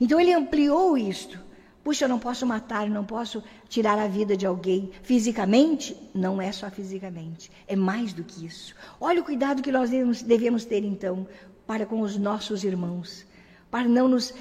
Então 0.00 0.20
ele 0.20 0.32
ampliou 0.32 0.96
isto. 0.96 1.44
Puxa, 1.82 2.04
eu 2.04 2.08
não 2.08 2.20
posso 2.20 2.46
matar, 2.46 2.88
não 2.88 3.04
posso 3.04 3.42
tirar 3.68 3.98
a 3.98 4.06
vida 4.06 4.36
de 4.36 4.46
alguém. 4.46 4.92
Fisicamente, 5.02 5.96
não 6.14 6.40
é 6.40 6.52
só 6.52 6.70
fisicamente, 6.70 7.50
é 7.66 7.74
mais 7.74 8.12
do 8.12 8.22
que 8.22 8.46
isso. 8.46 8.72
Olha 9.00 9.20
o 9.20 9.24
cuidado 9.24 9.62
que 9.62 9.72
nós 9.72 9.90
devemos, 9.90 10.22
devemos 10.22 10.64
ter, 10.64 10.84
então, 10.84 11.26
para 11.66 11.84
com 11.84 12.00
os 12.00 12.16
nossos 12.16 12.64
irmãos, 12.64 13.26
para 13.70 13.88
não, 13.88 14.08
nos, 14.08 14.32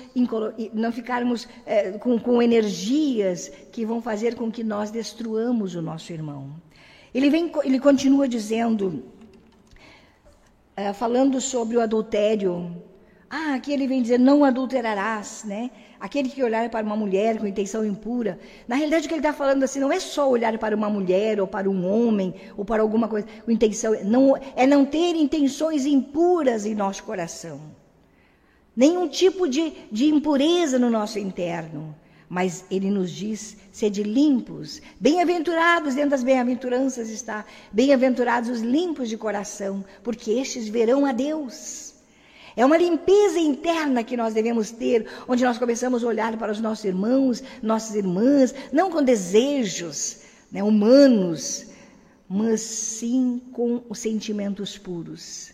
não 0.73 0.91
ficarmos 0.91 1.47
é, 1.65 1.93
com, 1.93 2.19
com 2.19 2.41
energias 2.41 3.51
que 3.71 3.85
vão 3.85 4.01
fazer 4.01 4.35
com 4.35 4.51
que 4.51 4.63
nós 4.63 4.91
destruamos 4.91 5.75
o 5.75 5.81
nosso 5.81 6.13
irmão. 6.13 6.55
Ele, 7.13 7.29
vem, 7.29 7.51
ele 7.63 7.79
continua 7.79 8.27
dizendo, 8.27 9.03
é, 10.75 10.93
falando 10.93 11.41
sobre 11.41 11.77
o 11.77 11.81
adultério. 11.81 12.75
Ah, 13.29 13.55
aqui 13.55 13.71
ele 13.71 13.87
vem 13.87 14.01
dizer, 14.01 14.19
não 14.19 14.43
adulterarás, 14.43 15.43
né? 15.45 15.71
Aquele 16.05 16.29
que 16.29 16.43
olhar 16.43 16.69
para 16.69 16.85
uma 16.85 16.95
mulher 16.95 17.39
com 17.39 17.47
intenção 17.47 17.83
impura. 17.83 18.37
Na 18.67 18.75
realidade, 18.75 19.05
o 19.05 19.09
que 19.09 19.15
ele 19.15 19.21
está 19.21 19.33
falando 19.33 19.63
assim, 19.63 19.79
não 19.79 19.91
é 19.91 19.99
só 19.99 20.29
olhar 20.29 20.55
para 20.59 20.75
uma 20.75 20.87
mulher, 20.87 21.41
ou 21.41 21.47
para 21.47 21.67
um 21.67 21.83
homem, 21.83 22.31
ou 22.55 22.63
para 22.63 22.83
alguma 22.83 23.07
coisa, 23.07 23.25
com 23.43 23.49
intenção. 23.49 23.91
Não, 24.03 24.37
é 24.55 24.67
não 24.67 24.85
ter 24.85 25.15
intenções 25.15 25.83
impuras 25.87 26.63
em 26.63 26.75
nosso 26.75 27.03
coração. 27.03 27.59
Nenhum 28.75 29.07
tipo 29.07 29.47
de, 29.49 29.73
de 29.91 30.05
impureza 30.05 30.77
no 30.77 30.91
nosso 30.91 31.17
interno. 31.17 31.95
Mas 32.29 32.65
ele 32.69 32.91
nos 32.91 33.09
diz: 33.09 33.57
sede 33.71 34.03
limpos, 34.03 34.83
bem-aventurados, 34.99 35.95
dentro 35.95 36.11
das 36.11 36.23
bem-aventuranças 36.23 37.09
está, 37.09 37.43
bem-aventurados 37.71 38.47
os 38.47 38.61
limpos 38.61 39.09
de 39.09 39.17
coração, 39.17 39.83
porque 40.03 40.29
estes 40.29 40.67
verão 40.67 41.03
a 41.03 41.11
Deus. 41.11 41.94
É 42.55 42.65
uma 42.65 42.77
limpeza 42.77 43.37
interna 43.37 44.03
que 44.03 44.15
nós 44.15 44.33
devemos 44.33 44.71
ter, 44.71 45.05
onde 45.27 45.43
nós 45.43 45.57
começamos 45.57 46.03
a 46.03 46.07
olhar 46.07 46.37
para 46.37 46.51
os 46.51 46.61
nossos 46.61 46.85
irmãos, 46.85 47.43
nossas 47.61 47.95
irmãs, 47.95 48.55
não 48.71 48.89
com 48.89 49.03
desejos 49.03 50.19
né, 50.51 50.63
humanos, 50.63 51.65
mas 52.29 52.61
sim 52.61 53.41
com 53.51 53.83
os 53.89 53.99
sentimentos 53.99 54.77
puros. 54.77 55.53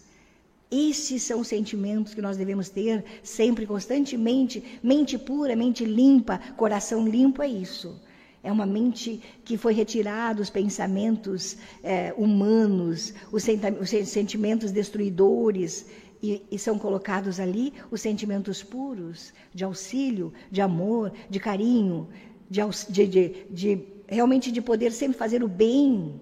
Esses 0.69 1.23
são 1.23 1.41
os 1.41 1.47
sentimentos 1.47 2.13
que 2.13 2.21
nós 2.21 2.37
devemos 2.37 2.69
ter 2.69 3.03
sempre, 3.23 3.65
constantemente. 3.65 4.63
Mente 4.81 5.17
pura, 5.17 5.55
mente 5.55 5.83
limpa, 5.83 6.39
coração 6.55 7.05
limpo 7.05 7.41
é 7.41 7.47
isso. 7.47 7.99
É 8.43 8.51
uma 8.51 8.65
mente 8.65 9.21
que 9.43 9.57
foi 9.57 9.73
retirada 9.73 10.41
os 10.41 10.49
pensamentos 10.49 11.57
é, 11.83 12.13
humanos, 12.17 13.13
os, 13.31 13.43
sentimentos 13.43 14.71
destruidores, 14.71 15.85
e, 16.21 16.45
e, 16.51 16.59
são 16.59 16.77
colocados 16.77 17.39
ali 17.39 17.73
os 17.89 18.01
sentimentos 18.01 18.61
puros 18.61 19.33
de 19.53 19.63
auxílio, 19.63 20.31
de 20.51 20.61
amor, 20.61 21.11
de 21.29 21.39
carinho, 21.39 22.07
de, 22.49 22.61
de, 22.89 23.07
de, 23.07 23.45
de 23.49 23.87
realmente 24.07 24.51
de 24.51 24.61
poder 24.61 24.91
sempre 24.91 25.17
fazer 25.17 25.43
o 25.43 25.47
bem, 25.47 26.19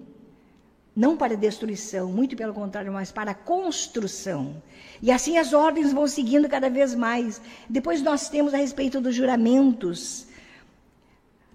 não 0.96 1.16
para 1.16 1.36
destruição, 1.36 2.10
muito 2.10 2.36
pelo 2.36 2.54
contrário, 2.54 2.92
mas 2.92 3.12
para 3.12 3.34
construção. 3.34 4.62
E 5.02 5.10
assim 5.10 5.36
as 5.36 5.52
ordens 5.52 5.92
vão 5.92 6.06
seguindo 6.06 6.48
cada 6.48 6.70
vez 6.70 6.94
mais. 6.94 7.40
Depois 7.68 8.02
nós 8.02 8.28
temos 8.28 8.54
a 8.54 8.56
respeito 8.56 9.00
dos 9.00 9.14
juramentos. 9.14 10.26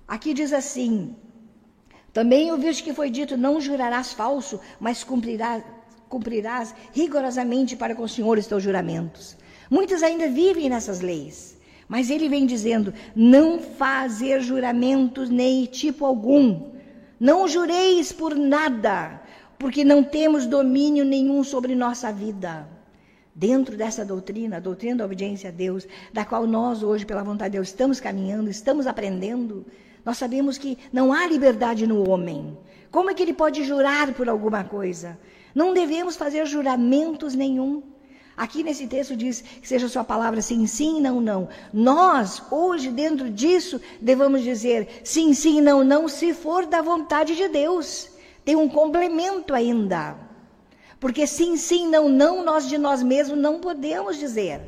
Aqui 0.08 0.34
diz 0.34 0.54
assim: 0.54 1.16
também 2.16 2.58
vejo 2.58 2.82
que 2.82 2.94
foi 2.94 3.10
dito: 3.10 3.36
não 3.36 3.60
jurarás 3.60 4.14
falso, 4.14 4.60
mas 4.80 5.04
cumprirás, 5.04 5.62
cumprirás 6.10 6.74
rigorosamente 6.94 7.76
para 7.76 7.96
com 7.96 8.04
os 8.04 8.14
senhores 8.14 8.48
teus 8.48 8.64
juramentos. 8.64 9.38
Muitos 9.70 10.04
ainda 10.04 10.28
vivem 10.28 10.70
nessas 10.70 11.02
leis, 11.02 11.58
mas 11.88 12.10
ele 12.10 12.30
vem 12.30 12.46
dizendo: 12.46 12.94
não 13.16 13.60
fazer 13.60 14.42
juramentos 14.42 15.30
nem 15.30 15.66
tipo 15.66 16.06
algum. 16.06 16.74
Não 17.20 17.48
jureis 17.48 18.12
por 18.12 18.36
nada, 18.36 19.22
porque 19.58 19.84
não 19.84 20.04
temos 20.04 20.46
domínio 20.46 21.06
nenhum 21.06 21.44
sobre 21.44 21.74
nossa 21.74 22.12
vida. 22.12 22.68
Dentro 23.34 23.76
dessa 23.76 24.06
doutrina, 24.06 24.58
a 24.58 24.60
doutrina 24.60 24.98
da 24.98 25.06
obediência 25.06 25.50
a 25.50 25.52
Deus, 25.52 25.88
da 26.14 26.24
qual 26.24 26.48
nós 26.48 26.84
hoje, 26.84 27.06
pela 27.06 27.24
vontade 27.24 27.52
de 27.52 27.58
Deus, 27.58 27.68
estamos 27.68 28.00
caminhando, 28.00 28.50
estamos 28.50 28.88
aprendendo, 28.88 29.66
nós 30.06 30.18
sabemos 30.18 30.58
que 30.58 30.78
não 30.94 31.12
há 31.12 31.28
liberdade 31.28 31.88
no 31.88 32.10
homem. 32.10 32.58
Como 32.92 33.10
é 33.10 33.14
que 33.14 33.24
ele 33.24 33.34
pode 33.34 33.64
jurar 33.64 34.14
por 34.14 34.30
alguma 34.30 34.64
coisa? 34.64 35.18
Não 35.56 35.74
devemos 35.74 36.18
fazer 36.18 36.46
juramentos 36.46 37.34
nenhum. 37.34 37.82
Aqui 38.36 38.62
nesse 38.62 38.86
texto 38.86 39.16
diz 39.16 39.40
que 39.40 39.68
seja 39.68 39.88
sua 39.88 40.04
palavra 40.04 40.42
sim, 40.42 40.68
sim, 40.68 41.00
não, 41.00 41.22
não. 41.22 41.48
Nós, 41.74 42.44
hoje, 42.52 42.92
dentro 42.92 43.30
disso, 43.30 43.80
devemos 44.02 44.44
dizer 44.44 45.02
sim, 45.06 45.34
sim, 45.34 45.62
não, 45.62 45.86
não, 45.86 46.10
se 46.10 46.34
for 46.34 46.66
da 46.66 46.82
vontade 46.82 47.34
de 47.34 47.48
Deus. 47.48 48.10
Tem 48.44 48.58
um 48.58 48.68
complemento 48.68 49.54
ainda. 49.54 50.18
Porque 51.00 51.26
sim, 51.26 51.56
sim, 51.56 51.88
não, 51.88 52.10
não, 52.10 52.44
nós 52.44 52.68
de 52.68 52.78
nós 52.78 53.02
mesmos 53.02 53.40
não 53.40 53.62
podemos 53.62 54.18
dizer. 54.18 54.60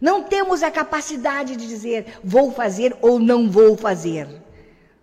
Não 0.00 0.22
temos 0.22 0.62
a 0.62 0.70
capacidade 0.70 1.54
de 1.54 1.68
dizer 1.68 2.18
vou 2.24 2.50
fazer 2.50 2.96
ou 3.02 3.20
não 3.20 3.50
vou 3.50 3.76
fazer. 3.76 4.26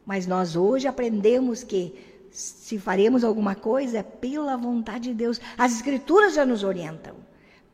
Mas 0.03 0.25
nós 0.25 0.55
hoje 0.55 0.87
aprendemos 0.87 1.63
que 1.63 1.93
se 2.31 2.77
faremos 2.77 3.23
alguma 3.23 3.55
coisa 3.55 3.99
é 3.99 4.03
pela 4.03 4.55
vontade 4.55 5.09
de 5.09 5.13
Deus. 5.13 5.39
As 5.57 5.73
Escrituras 5.73 6.33
já 6.33 6.45
nos 6.45 6.63
orientam. 6.63 7.15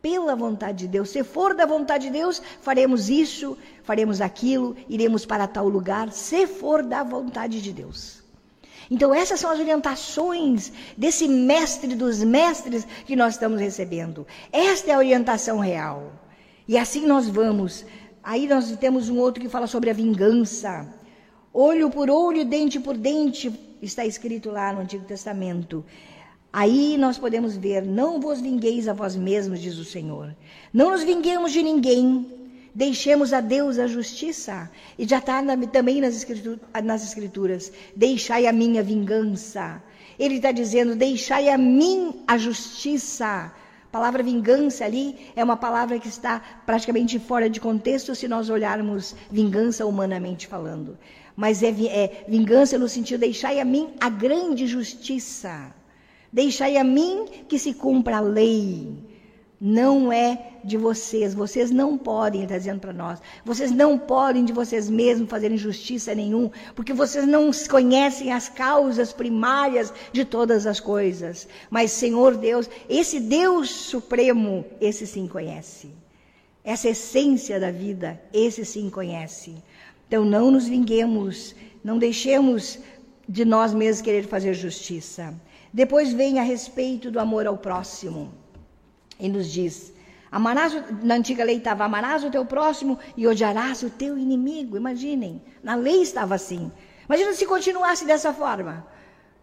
Pela 0.01 0.35
vontade 0.35 0.79
de 0.79 0.87
Deus. 0.87 1.09
Se 1.09 1.23
for 1.23 1.55
da 1.55 1.65
vontade 1.65 2.07
de 2.07 2.13
Deus, 2.13 2.41
faremos 2.61 3.09
isso, 3.09 3.57
faremos 3.83 4.21
aquilo, 4.21 4.75
iremos 4.87 5.25
para 5.25 5.47
tal 5.47 5.67
lugar. 5.67 6.11
Se 6.11 6.45
for 6.45 6.83
da 6.83 7.03
vontade 7.03 7.61
de 7.61 7.73
Deus. 7.73 8.23
Então, 8.89 9.13
essas 9.13 9.39
são 9.39 9.49
as 9.49 9.59
orientações 9.59 10.71
desse 10.95 11.27
mestre 11.27 11.95
dos 11.95 12.23
mestres 12.23 12.85
que 13.05 13.15
nós 13.15 13.33
estamos 13.33 13.59
recebendo. 13.59 14.27
Esta 14.51 14.91
é 14.91 14.93
a 14.93 14.99
orientação 14.99 15.59
real. 15.59 16.13
E 16.67 16.77
assim 16.77 17.05
nós 17.05 17.27
vamos. 17.27 17.85
Aí 18.23 18.47
nós 18.47 18.75
temos 18.77 19.09
um 19.09 19.17
outro 19.17 19.41
que 19.41 19.49
fala 19.49 19.67
sobre 19.67 19.89
a 19.89 19.93
vingança. 19.93 20.87
Olho 21.53 21.89
por 21.89 22.09
olho, 22.09 22.45
dente 22.45 22.79
por 22.79 22.97
dente, 22.97 23.49
está 23.81 24.05
escrito 24.05 24.49
lá 24.49 24.73
no 24.73 24.81
Antigo 24.81 25.05
Testamento. 25.05 25.83
Aí 26.51 26.97
nós 26.97 27.17
podemos 27.17 27.57
ver: 27.57 27.83
não 27.83 28.19
vos 28.19 28.39
vingueis 28.39 28.87
a 28.87 28.93
vós 28.93 29.15
mesmos, 29.15 29.59
diz 29.59 29.77
o 29.77 29.83
Senhor. 29.83 30.33
Não 30.73 30.91
nos 30.91 31.03
vinguemos 31.03 31.51
de 31.51 31.61
ninguém. 31.61 32.25
Deixemos 32.73 33.33
a 33.33 33.41
Deus 33.41 33.77
a 33.77 33.87
justiça. 33.87 34.71
E 34.97 35.05
já 35.05 35.17
está 35.17 35.41
também 35.67 35.99
nas 35.99 36.15
escrituras, 36.15 36.59
nas 36.83 37.03
escrituras: 37.03 37.73
deixai 37.93 38.47
a 38.47 38.53
minha 38.53 38.81
vingança. 38.81 39.83
Ele 40.17 40.35
está 40.35 40.53
dizendo: 40.53 40.95
deixai 40.95 41.49
a 41.49 41.57
mim 41.57 42.23
a 42.25 42.37
justiça. 42.37 43.51
A 43.87 43.97
palavra 43.97 44.23
vingança 44.23 44.85
ali 44.85 45.31
é 45.35 45.43
uma 45.43 45.57
palavra 45.57 45.99
que 45.99 46.07
está 46.07 46.41
praticamente 46.65 47.19
fora 47.19 47.49
de 47.49 47.59
contexto 47.59 48.15
se 48.15 48.27
nós 48.27 48.49
olharmos 48.49 49.13
vingança 49.29 49.85
humanamente 49.85 50.47
falando 50.47 50.97
mas 51.35 51.61
é, 51.61 51.69
é 51.69 52.25
vingança 52.27 52.77
no 52.77 52.87
sentido 52.87 53.19
deixai 53.19 53.59
a 53.59 53.65
mim 53.65 53.93
a 53.99 54.09
grande 54.09 54.67
justiça. 54.67 55.73
Deixai 56.31 56.77
a 56.77 56.83
mim 56.83 57.25
que 57.47 57.57
se 57.57 57.73
cumpra 57.73 58.17
a 58.17 58.21
lei. 58.21 58.93
Não 59.59 60.11
é 60.11 60.51
de 60.65 60.77
vocês, 60.77 61.33
vocês 61.33 61.71
não 61.71 61.97
podem, 61.97 62.41
ele 62.41 62.45
está 62.45 62.57
dizendo 62.57 62.81
para 62.81 62.91
nós, 62.91 63.21
vocês 63.45 63.71
não 63.71 63.97
podem 63.97 64.43
de 64.43 64.51
vocês 64.51 64.89
mesmos 64.89 65.29
fazerem 65.29 65.57
justiça 65.57 66.13
nenhum, 66.13 66.51
porque 66.75 66.91
vocês 66.91 67.25
não 67.25 67.51
conhecem 67.69 68.33
as 68.33 68.49
causas 68.49 69.13
primárias 69.13 69.93
de 70.11 70.25
todas 70.25 70.67
as 70.67 70.79
coisas. 70.81 71.47
Mas, 71.69 71.91
Senhor 71.91 72.35
Deus, 72.35 72.69
esse 72.89 73.19
Deus 73.19 73.69
Supremo, 73.69 74.65
esse 74.81 75.07
sim 75.07 75.27
conhece. 75.27 75.89
Essa 76.63 76.89
essência 76.89 77.59
da 77.59 77.71
vida, 77.71 78.19
esse 78.33 78.65
sim 78.65 78.89
conhece. 78.89 79.55
Então 80.07 80.23
não 80.23 80.51
nos 80.51 80.67
vinguemos, 80.67 81.55
não 81.83 81.97
deixemos 81.97 82.79
de 83.27 83.43
nós 83.43 83.73
mesmos 83.73 84.01
querer 84.01 84.23
fazer 84.27 84.53
justiça. 84.53 85.33
Depois 85.73 86.13
vem 86.13 86.39
a 86.39 86.43
respeito 86.43 87.09
do 87.09 87.19
amor 87.19 87.47
ao 87.47 87.57
próximo. 87.57 88.33
E 89.19 89.27
nos 89.27 89.51
diz: 89.51 89.93
amarás, 90.31 90.73
na 91.03 91.15
antiga 91.15 91.43
lei 91.43 91.57
estava: 91.57 91.83
amarás 91.83 92.23
o 92.23 92.29
teu 92.29 92.45
próximo 92.45 92.99
e 93.17 93.27
odiarás 93.27 93.81
o 93.83 93.89
teu 93.89 94.17
inimigo. 94.17 94.77
Imaginem, 94.77 95.41
na 95.63 95.75
lei 95.75 96.01
estava 96.01 96.35
assim. 96.35 96.71
Imagina 97.07 97.33
se 97.33 97.45
continuasse 97.45 98.05
dessa 98.05 98.33
forma. 98.33 98.85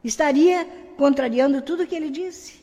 Estaria 0.03 0.67
contrariando 0.97 1.63
tudo 1.63 1.87
que 1.87 1.95
ele 1.95 2.11
disse. 2.11 2.63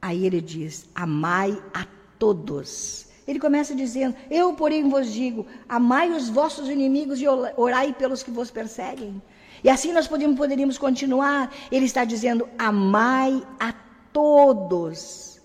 Aí 0.00 0.24
ele 0.26 0.40
diz: 0.40 0.88
amai 0.94 1.62
a 1.72 1.86
todos 2.18 3.13
ele 3.26 3.38
começa 3.38 3.74
dizendo: 3.74 4.14
Eu, 4.30 4.52
porém, 4.54 4.88
vos 4.88 5.12
digo: 5.12 5.46
amai 5.68 6.10
os 6.10 6.28
vossos 6.28 6.68
inimigos 6.68 7.20
e 7.20 7.26
orai 7.56 7.92
pelos 7.92 8.22
que 8.22 8.30
vos 8.30 8.50
perseguem. 8.50 9.20
E 9.62 9.70
assim 9.70 9.92
nós 9.92 10.06
poderíamos 10.06 10.76
continuar. 10.76 11.52
Ele 11.72 11.86
está 11.86 12.04
dizendo: 12.04 12.48
amai 12.58 13.42
a 13.58 13.72
todos. 14.12 15.40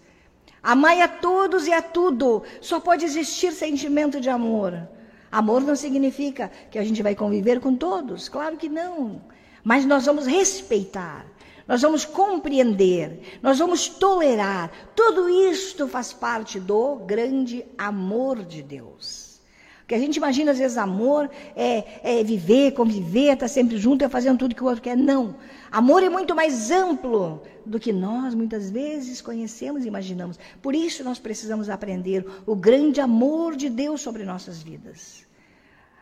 Amai 0.62 1.02
a 1.02 1.08
todos 1.08 1.68
e 1.68 1.74
a 1.74 1.82
tudo. 1.82 2.44
Só 2.60 2.80
pode 2.80 3.06
existir 3.06 3.54
sentimento 3.54 4.20
de 4.20 4.30
amor. 4.30 4.88
Amor 5.32 5.62
não 5.62 5.76
significa 5.76 6.52
que 6.70 6.78
a 6.78 6.84
gente 6.84 7.02
vai 7.02 7.16
conviver 7.16 7.60
com 7.60 7.76
todos, 7.76 8.28
claro 8.28 8.58
que 8.58 8.68
não. 8.68 9.22
Mas 9.64 9.86
nós 9.86 10.06
vamos 10.06 10.26
respeitar 10.26 11.26
nós 11.70 11.84
vamos 11.84 12.04
compreender, 12.04 13.40
nós 13.44 13.60
vamos 13.60 13.88
tolerar. 13.88 14.72
Tudo 14.96 15.30
isto 15.30 15.88
faz 15.88 16.12
parte 16.12 16.60
do 16.60 16.96
grande 16.96 17.64
amor 17.78 18.44
de 18.44 18.64
Deus. 18.64 19.40
Porque 19.78 19.94
a 19.94 20.00
gente 20.00 20.18
imagina, 20.18 20.52
às 20.52 20.58
vezes, 20.58 20.80
amor 20.80 21.30
é, 21.56 22.20
é 22.20 22.24
viver, 22.24 22.72
conviver, 22.72 23.34
estar 23.34 23.46
tá 23.46 23.48
sempre 23.48 23.78
junto, 23.78 24.04
é 24.04 24.10
fazendo 24.10 24.40
tudo 24.40 24.56
que 24.56 24.64
o 24.64 24.66
outro 24.66 24.82
quer. 24.82 24.98
Não. 24.98 25.36
Amor 25.72 26.02
é 26.02 26.10
muito 26.10 26.34
mais 26.36 26.72
amplo 26.72 27.44
do 27.64 27.80
que 27.80 27.94
nós 27.94 28.34
muitas 28.34 28.72
vezes 28.72 29.22
conhecemos 29.22 29.86
e 29.86 29.88
imaginamos. 29.88 30.40
Por 30.64 30.74
isso 30.74 31.04
nós 31.04 31.20
precisamos 31.20 31.70
aprender 31.70 32.26
o 32.48 32.56
grande 32.56 33.00
amor 33.00 33.56
de 33.56 33.70
Deus 33.70 34.02
sobre 34.02 34.24
nossas 34.24 34.60
vidas. 34.60 35.29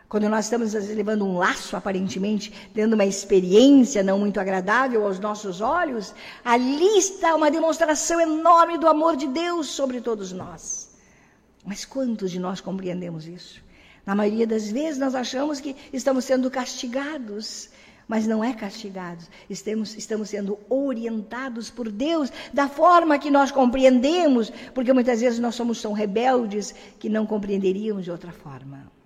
Quando 0.08 0.26
nós 0.26 0.46
estamos 0.46 0.72
levando 0.72 1.26
um 1.26 1.36
laço, 1.36 1.76
aparentemente, 1.76 2.50
tendo 2.72 2.94
uma 2.94 3.04
experiência 3.04 4.02
não 4.02 4.18
muito 4.18 4.40
agradável 4.40 5.04
aos 5.04 5.18
nossos 5.18 5.60
olhos, 5.60 6.14
ali 6.42 6.96
está 6.96 7.34
uma 7.36 7.50
demonstração 7.50 8.18
enorme 8.18 8.78
do 8.78 8.88
amor 8.88 9.16
de 9.16 9.26
Deus 9.26 9.66
sobre 9.66 10.00
todos 10.00 10.32
nós. 10.32 10.96
Mas 11.62 11.84
quantos 11.84 12.30
de 12.30 12.38
nós 12.38 12.58
compreendemos 12.58 13.26
isso? 13.26 13.62
Na 14.06 14.14
maioria 14.14 14.46
das 14.46 14.70
vezes 14.70 14.98
nós 14.98 15.14
achamos 15.14 15.60
que 15.60 15.76
estamos 15.92 16.24
sendo 16.24 16.50
castigados, 16.50 17.68
mas 18.08 18.26
não 18.26 18.42
é 18.42 18.54
castigados. 18.54 19.28
Estamos, 19.50 19.94
estamos 19.94 20.30
sendo 20.30 20.58
orientados 20.70 21.68
por 21.68 21.92
Deus 21.92 22.32
da 22.50 22.66
forma 22.66 23.18
que 23.18 23.30
nós 23.30 23.50
compreendemos, 23.50 24.50
porque 24.72 24.94
muitas 24.94 25.20
vezes 25.20 25.38
nós 25.38 25.54
somos 25.54 25.82
tão 25.82 25.92
rebeldes 25.92 26.74
que 26.98 27.10
não 27.10 27.26
compreenderíamos 27.26 28.04
de 28.04 28.10
outra 28.10 28.32
forma. 28.32 28.97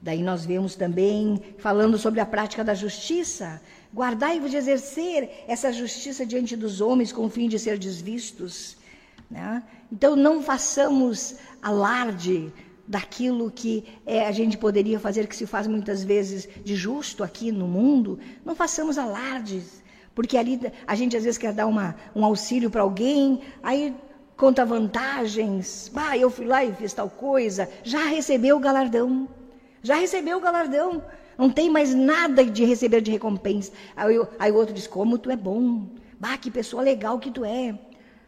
Daí 0.00 0.22
nós 0.22 0.44
vemos 0.44 0.76
também, 0.76 1.40
falando 1.58 1.98
sobre 1.98 2.20
a 2.20 2.26
prática 2.26 2.62
da 2.62 2.74
justiça, 2.74 3.60
guardai-vos 3.92 4.50
de 4.50 4.56
exercer 4.56 5.44
essa 5.48 5.72
justiça 5.72 6.24
diante 6.24 6.56
dos 6.56 6.80
homens 6.80 7.12
com 7.12 7.26
o 7.26 7.30
fim 7.30 7.48
de 7.48 7.58
ser 7.58 7.78
desvistos. 7.78 8.76
Né? 9.30 9.62
Então 9.90 10.14
não 10.14 10.42
façamos 10.42 11.36
alarde 11.60 12.52
daquilo 12.86 13.50
que 13.50 13.84
é, 14.06 14.26
a 14.26 14.32
gente 14.32 14.56
poderia 14.56 14.98
fazer, 14.98 15.26
que 15.26 15.36
se 15.36 15.46
faz 15.46 15.66
muitas 15.66 16.02
vezes 16.02 16.48
de 16.64 16.74
justo 16.74 17.22
aqui 17.22 17.52
no 17.52 17.68
mundo, 17.68 18.18
não 18.44 18.54
façamos 18.54 18.96
alardes, 18.96 19.82
porque 20.14 20.38
ali 20.38 20.58
a 20.86 20.94
gente 20.94 21.16
às 21.16 21.22
vezes 21.22 21.36
quer 21.36 21.52
dar 21.52 21.66
uma, 21.66 21.94
um 22.14 22.24
auxílio 22.24 22.70
para 22.70 22.80
alguém, 22.80 23.40
aí 23.62 23.94
conta 24.36 24.64
vantagens, 24.64 25.90
ah, 25.94 26.16
eu 26.16 26.30
fui 26.30 26.46
lá 26.46 26.64
e 26.64 26.72
fiz 26.72 26.94
tal 26.94 27.10
coisa, 27.10 27.68
já 27.82 28.04
recebeu 28.06 28.56
o 28.56 28.60
galardão. 28.60 29.28
Já 29.82 29.96
recebeu 29.96 30.38
o 30.38 30.40
galardão. 30.40 31.02
Não 31.36 31.50
tem 31.50 31.70
mais 31.70 31.94
nada 31.94 32.44
de 32.44 32.64
receber 32.64 33.00
de 33.00 33.10
recompensa. 33.10 33.72
Aí, 33.94 34.16
aí 34.38 34.50
o 34.50 34.56
outro 34.56 34.74
diz: 34.74 34.86
Como 34.86 35.18
tu 35.18 35.30
é 35.30 35.36
bom. 35.36 35.86
Bah, 36.18 36.36
que 36.36 36.50
pessoa 36.50 36.82
legal 36.82 37.18
que 37.18 37.30
tu 37.30 37.44
é. 37.44 37.78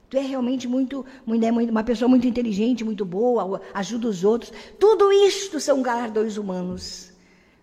Tu 0.08 0.16
é 0.16 0.20
realmente 0.20 0.66
muito, 0.66 1.06
muito, 1.24 1.46
uma 1.70 1.84
pessoa 1.84 2.08
muito 2.08 2.26
inteligente, 2.26 2.84
muito 2.84 3.04
boa, 3.04 3.62
ajuda 3.72 4.08
os 4.08 4.24
outros. 4.24 4.52
Tudo 4.78 5.12
isto 5.12 5.60
são 5.60 5.82
galardões 5.82 6.36
humanos. 6.36 7.12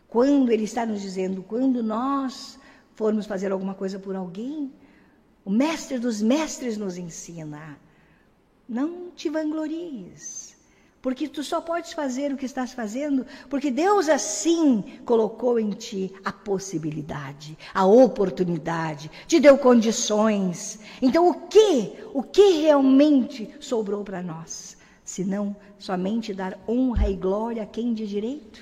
Quando 0.07 0.49
ele 0.49 0.63
está 0.63 0.85
nos 0.85 1.01
dizendo, 1.01 1.43
quando 1.43 1.83
nós 1.83 2.57
formos 2.95 3.25
fazer 3.25 3.51
alguma 3.51 3.73
coisa 3.73 3.99
por 3.99 4.15
alguém, 4.15 4.71
o 5.43 5.49
mestre 5.49 5.99
dos 5.99 6.21
mestres 6.21 6.77
nos 6.77 6.97
ensina: 6.97 7.77
não 8.67 9.11
te 9.11 9.29
vanglories. 9.29 10.46
Porque 11.01 11.27
tu 11.27 11.43
só 11.43 11.61
podes 11.61 11.93
fazer 11.93 12.33
o 12.33 12.37
que 12.37 12.45
estás 12.45 12.73
fazendo 12.73 13.25
porque 13.49 13.69
Deus 13.69 14.09
assim 14.09 14.83
colocou 15.05 15.59
em 15.59 15.69
ti 15.69 16.11
a 16.25 16.31
possibilidade, 16.31 17.57
a 17.73 17.85
oportunidade, 17.85 19.09
te 19.27 19.39
deu 19.39 19.57
condições. 19.57 20.79
Então 21.01 21.29
o 21.29 21.33
que, 21.47 21.93
o 22.13 22.23
que 22.23 22.61
realmente 22.61 23.49
sobrou 23.59 24.03
para 24.03 24.23
nós? 24.23 24.75
Senão 25.03 25.55
somente 25.79 26.33
dar 26.33 26.59
honra 26.67 27.09
e 27.09 27.15
glória 27.15 27.63
a 27.63 27.67
quem 27.67 27.93
de 27.93 28.07
direito? 28.07 28.59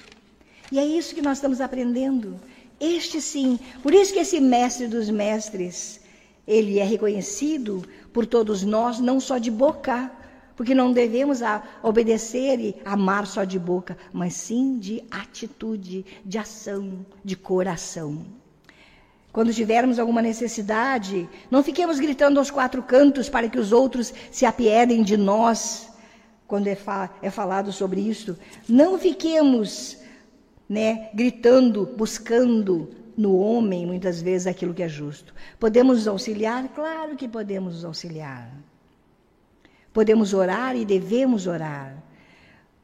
E 0.71 0.77
é 0.77 0.85
isso 0.85 1.15
que 1.15 1.21
nós 1.21 1.37
estamos 1.37 1.61
aprendendo. 1.61 2.39
Este 2.79 3.21
sim, 3.21 3.57
por 3.81 3.93
isso 3.93 4.13
que 4.13 4.19
esse 4.19 4.39
mestre 4.39 4.87
dos 4.87 5.09
mestres, 5.09 6.01
ele 6.45 6.79
é 6.79 6.83
reconhecido 6.83 7.83
por 8.11 8.25
todos 8.25 8.63
nós, 8.63 8.99
não 8.99 9.19
só 9.19 9.37
de 9.37 9.49
boca, 9.49 10.11
porque 10.55 10.73
não 10.73 10.91
devemos 10.91 11.39
obedecer 11.83 12.59
e 12.59 12.75
amar 12.85 13.27
só 13.27 13.43
de 13.43 13.59
boca, 13.59 13.97
mas 14.13 14.33
sim 14.33 14.79
de 14.79 15.03
atitude, 15.11 16.05
de 16.23 16.37
ação, 16.37 17.05
de 17.23 17.35
coração. 17.35 18.25
Quando 19.31 19.53
tivermos 19.53 19.99
alguma 19.99 20.21
necessidade, 20.21 21.27
não 21.51 21.61
fiquemos 21.61 21.99
gritando 21.99 22.39
aos 22.39 22.49
quatro 22.49 22.81
cantos 22.81 23.27
para 23.27 23.49
que 23.49 23.59
os 23.59 23.73
outros 23.73 24.13
se 24.31 24.45
apiedem 24.45 25.03
de 25.03 25.17
nós, 25.17 25.89
quando 26.47 26.67
é, 26.67 26.75
fa 26.75 27.09
é 27.21 27.29
falado 27.29 27.73
sobre 27.73 27.99
isso. 27.99 28.37
Não 28.69 28.97
fiquemos 28.97 29.97
né, 30.69 31.09
gritando, 31.13 31.85
buscando 31.97 32.89
no 33.17 33.37
homem, 33.37 33.85
muitas 33.85 34.21
vezes, 34.21 34.47
aquilo 34.47 34.73
que 34.73 34.83
é 34.83 34.89
justo. 34.89 35.33
Podemos 35.59 36.07
auxiliar? 36.07 36.69
Claro 36.69 37.15
que 37.15 37.27
podemos 37.27 37.83
auxiliar. 37.83 38.49
Podemos 39.95 40.33
orar 40.33 40.75
e 40.75 40.83
devemos 40.83 41.47
orar. 41.47 41.95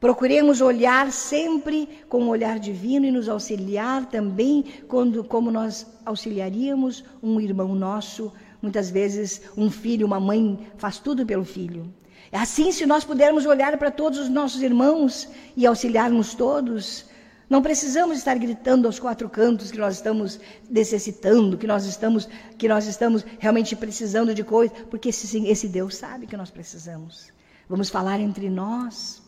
Procuremos 0.00 0.62
olhar 0.62 1.12
sempre 1.12 1.86
com 2.08 2.20
o 2.22 2.24
um 2.24 2.28
olhar 2.30 2.58
divino 2.58 3.04
e 3.04 3.10
nos 3.10 3.28
auxiliar 3.28 4.06
também 4.06 4.64
quando, 4.88 5.22
como 5.22 5.50
nós 5.50 5.86
auxiliaríamos 6.06 7.04
um 7.22 7.38
irmão 7.38 7.74
nosso. 7.74 8.32
Muitas 8.62 8.88
vezes, 8.88 9.42
um 9.58 9.70
filho, 9.70 10.06
uma 10.06 10.18
mãe 10.18 10.58
faz 10.78 10.98
tudo 10.98 11.26
pelo 11.26 11.44
filho. 11.44 11.92
Assim, 12.32 12.72
se 12.72 12.86
nós 12.86 13.04
pudermos 13.04 13.44
olhar 13.44 13.76
para 13.76 13.90
todos 13.90 14.18
os 14.18 14.30
nossos 14.30 14.62
irmãos 14.62 15.28
e 15.54 15.66
auxiliarmos 15.66 16.32
todos, 16.34 17.04
não 17.52 17.60
precisamos 17.60 18.16
estar 18.16 18.34
gritando 18.38 18.86
aos 18.86 18.98
quatro 18.98 19.28
cantos 19.28 19.70
que 19.70 19.76
nós 19.76 19.96
estamos 19.96 20.40
necessitando, 20.70 21.58
que 21.58 21.66
nós 21.66 21.84
estamos, 21.84 22.26
que 22.56 22.66
nós 22.66 22.86
estamos 22.86 23.26
realmente 23.38 23.76
precisando 23.76 24.34
de 24.34 24.42
coisa, 24.42 24.72
porque 24.88 25.10
esse, 25.10 25.46
esse 25.46 25.68
Deus 25.68 25.96
sabe 25.96 26.26
que 26.26 26.34
nós 26.34 26.50
precisamos. 26.50 27.30
Vamos 27.68 27.90
falar 27.90 28.20
entre 28.20 28.48
nós. 28.48 29.20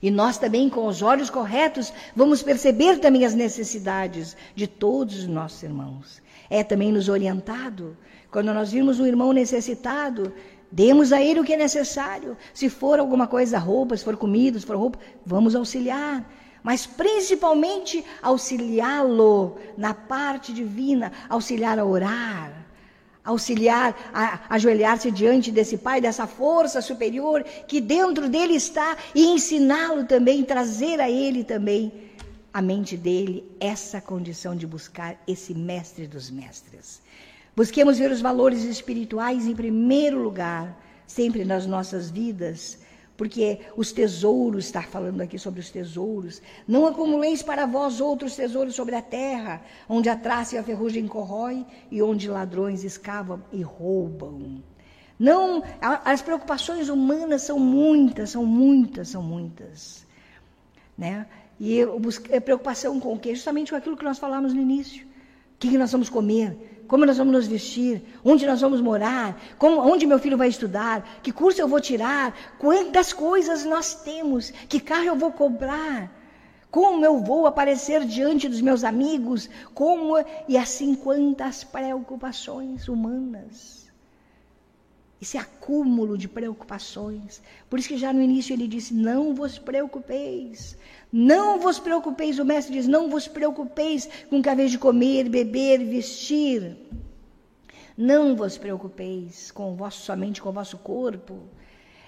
E 0.00 0.10
nós 0.10 0.38
também, 0.38 0.70
com 0.70 0.86
os 0.86 1.02
olhos 1.02 1.28
corretos, 1.28 1.92
vamos 2.16 2.42
perceber 2.42 2.98
também 2.98 3.26
as 3.26 3.34
necessidades 3.34 4.34
de 4.54 4.66
todos 4.66 5.18
os 5.18 5.26
nossos 5.26 5.62
irmãos. 5.62 6.22
É 6.48 6.64
também 6.64 6.90
nos 6.90 7.10
orientado. 7.10 7.94
Quando 8.30 8.54
nós 8.54 8.72
vimos 8.72 8.98
um 8.98 9.06
irmão 9.06 9.34
necessitado, 9.34 10.32
demos 10.72 11.12
a 11.12 11.20
ele 11.20 11.40
o 11.40 11.44
que 11.44 11.52
é 11.52 11.58
necessário. 11.58 12.38
Se 12.54 12.70
for 12.70 12.98
alguma 12.98 13.26
coisa, 13.26 13.58
roupa, 13.58 13.94
se 13.98 14.04
for 14.04 14.16
comida, 14.16 14.58
se 14.58 14.64
for 14.64 14.76
roupa, 14.76 14.98
vamos 15.26 15.54
auxiliar 15.54 16.24
mas 16.62 16.86
principalmente 16.86 18.04
auxiliá-lo 18.22 19.58
na 19.76 19.94
parte 19.94 20.52
divina, 20.52 21.12
auxiliar 21.28 21.78
a 21.78 21.84
orar, 21.84 22.52
auxiliar 23.24 23.94
a 24.12 24.40
ajoelhar-se 24.48 25.10
diante 25.10 25.50
desse 25.52 25.76
Pai, 25.76 26.00
dessa 26.00 26.26
força 26.26 26.80
superior 26.80 27.44
que 27.66 27.80
dentro 27.80 28.28
dele 28.28 28.54
está 28.54 28.96
e 29.14 29.26
ensiná-lo 29.26 30.04
também, 30.04 30.44
trazer 30.44 31.00
a 31.00 31.10
ele 31.10 31.44
também 31.44 31.92
a 32.52 32.62
mente 32.62 32.96
dele 32.96 33.44
essa 33.60 34.00
condição 34.00 34.56
de 34.56 34.66
buscar 34.66 35.20
esse 35.26 35.54
mestre 35.54 36.06
dos 36.06 36.30
mestres. 36.30 37.00
Busquemos 37.54 37.98
ver 37.98 38.10
os 38.10 38.20
valores 38.20 38.64
espirituais 38.64 39.46
em 39.46 39.54
primeiro 39.54 40.22
lugar, 40.22 40.76
sempre 41.06 41.44
nas 41.44 41.66
nossas 41.66 42.10
vidas 42.10 42.78
porque 43.18 43.58
os 43.76 43.90
tesouros, 43.90 44.66
está 44.66 44.80
falando 44.80 45.20
aqui 45.20 45.40
sobre 45.40 45.58
os 45.58 45.70
tesouros. 45.70 46.40
Não 46.68 46.86
acumuleis 46.86 47.42
para 47.42 47.66
vós 47.66 48.00
outros 48.00 48.36
tesouros 48.36 48.76
sobre 48.76 48.94
a 48.94 49.02
terra, 49.02 49.60
onde 49.88 50.08
a 50.08 50.14
traça 50.14 50.54
e 50.54 50.58
a 50.58 50.62
ferrugem 50.62 51.08
corrói 51.08 51.66
e 51.90 52.00
onde 52.00 52.28
ladrões 52.28 52.84
escavam 52.84 53.42
e 53.52 53.60
roubam. 53.60 54.62
Não, 55.18 55.64
as 55.80 56.22
preocupações 56.22 56.88
humanas 56.88 57.42
são 57.42 57.58
muitas, 57.58 58.30
são 58.30 58.46
muitas, 58.46 59.08
são 59.08 59.20
muitas. 59.20 60.06
Né? 60.96 61.26
E 61.58 61.82
a 61.82 62.40
preocupação 62.40 63.00
com 63.00 63.14
o 63.14 63.18
quê? 63.18 63.34
Justamente 63.34 63.72
com 63.72 63.76
aquilo 63.76 63.96
que 63.96 64.04
nós 64.04 64.20
falamos 64.20 64.54
no 64.54 64.60
início. 64.60 65.04
O 65.56 65.58
que 65.58 65.76
nós 65.76 65.90
vamos 65.90 66.08
comer? 66.08 66.77
Como 66.88 67.04
nós 67.04 67.18
vamos 67.18 67.34
nos 67.34 67.46
vestir, 67.46 68.02
onde 68.24 68.46
nós 68.46 68.62
vamos 68.62 68.80
morar, 68.80 69.38
como, 69.58 69.80
onde 69.80 70.06
meu 70.06 70.18
filho 70.18 70.38
vai 70.38 70.48
estudar, 70.48 71.20
que 71.22 71.30
curso 71.30 71.60
eu 71.60 71.68
vou 71.68 71.80
tirar, 71.80 72.34
quantas 72.58 73.12
coisas 73.12 73.64
nós 73.64 73.94
temos, 73.94 74.50
que 74.68 74.80
carro 74.80 75.04
eu 75.04 75.14
vou 75.14 75.30
comprar, 75.30 76.10
como 76.70 77.04
eu 77.04 77.20
vou 77.20 77.46
aparecer 77.46 78.04
diante 78.06 78.48
dos 78.48 78.62
meus 78.62 78.82
amigos, 78.82 79.48
como 79.74 80.14
e 80.48 80.56
assim 80.56 80.94
quantas 80.94 81.62
preocupações 81.62 82.88
humanas. 82.88 83.77
Esse 85.20 85.36
acúmulo 85.36 86.16
de 86.16 86.28
preocupações. 86.28 87.42
Por 87.68 87.78
isso 87.78 87.88
que 87.88 87.98
já 87.98 88.12
no 88.12 88.22
início 88.22 88.52
ele 88.52 88.68
disse: 88.68 88.94
Não 88.94 89.34
vos 89.34 89.58
preocupeis. 89.58 90.76
Não 91.12 91.58
vos 91.58 91.78
preocupeis, 91.78 92.38
o 92.38 92.44
mestre 92.44 92.74
diz: 92.74 92.86
Não 92.86 93.10
vos 93.10 93.26
preocupeis 93.26 94.08
com 94.30 94.40
que 94.40 94.54
vez 94.54 94.70
de 94.70 94.78
comer, 94.78 95.28
beber, 95.28 95.84
vestir. 95.84 96.76
Não 97.96 98.36
vos 98.36 98.56
preocupeis 98.56 99.50
com 99.50 99.72
o 99.72 99.74
vosso, 99.74 100.02
somente 100.02 100.40
com 100.40 100.50
o 100.50 100.52
vosso 100.52 100.78
corpo. 100.78 101.48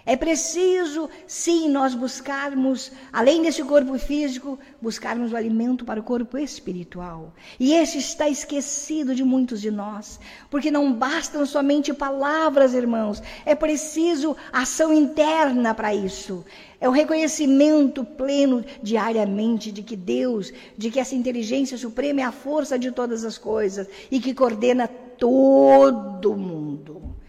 É 0.04 0.16
preciso, 0.16 1.10
sim, 1.26 1.68
nós 1.68 1.94
buscarmos, 1.94 2.90
além 3.12 3.42
desse 3.42 3.62
corpo 3.62 3.98
físico, 3.98 4.58
buscarmos 4.80 5.32
o 5.32 5.36
alimento 5.36 5.84
para 5.84 6.00
o 6.00 6.02
corpo 6.02 6.38
espiritual. 6.38 7.34
E 7.58 7.74
esse 7.74 7.98
está 7.98 8.28
esquecido 8.28 9.14
de 9.14 9.22
muitos 9.22 9.60
de 9.60 9.70
nós, 9.70 10.18
porque 10.50 10.70
não 10.70 10.92
bastam 10.92 11.44
somente 11.44 11.92
palavras, 11.92 12.72
irmãos, 12.72 13.22
é 13.44 13.54
preciso 13.54 14.36
ação 14.52 14.92
interna 14.92 15.74
para 15.74 15.94
isso. 15.94 16.44
É 16.80 16.88
o 16.88 16.92
reconhecimento 16.92 18.02
pleno 18.02 18.64
diariamente 18.82 19.70
de 19.70 19.82
que 19.82 19.94
Deus, 19.94 20.50
de 20.78 20.90
que 20.90 20.98
essa 20.98 21.14
inteligência 21.14 21.76
suprema 21.76 22.22
é 22.22 22.24
a 22.24 22.32
força 22.32 22.78
de 22.78 22.90
todas 22.90 23.22
as 23.22 23.36
coisas 23.36 23.86
e 24.10 24.18
que 24.18 24.32
coordena 24.32 24.88
todo 24.88 26.34
mundo. 26.34 27.19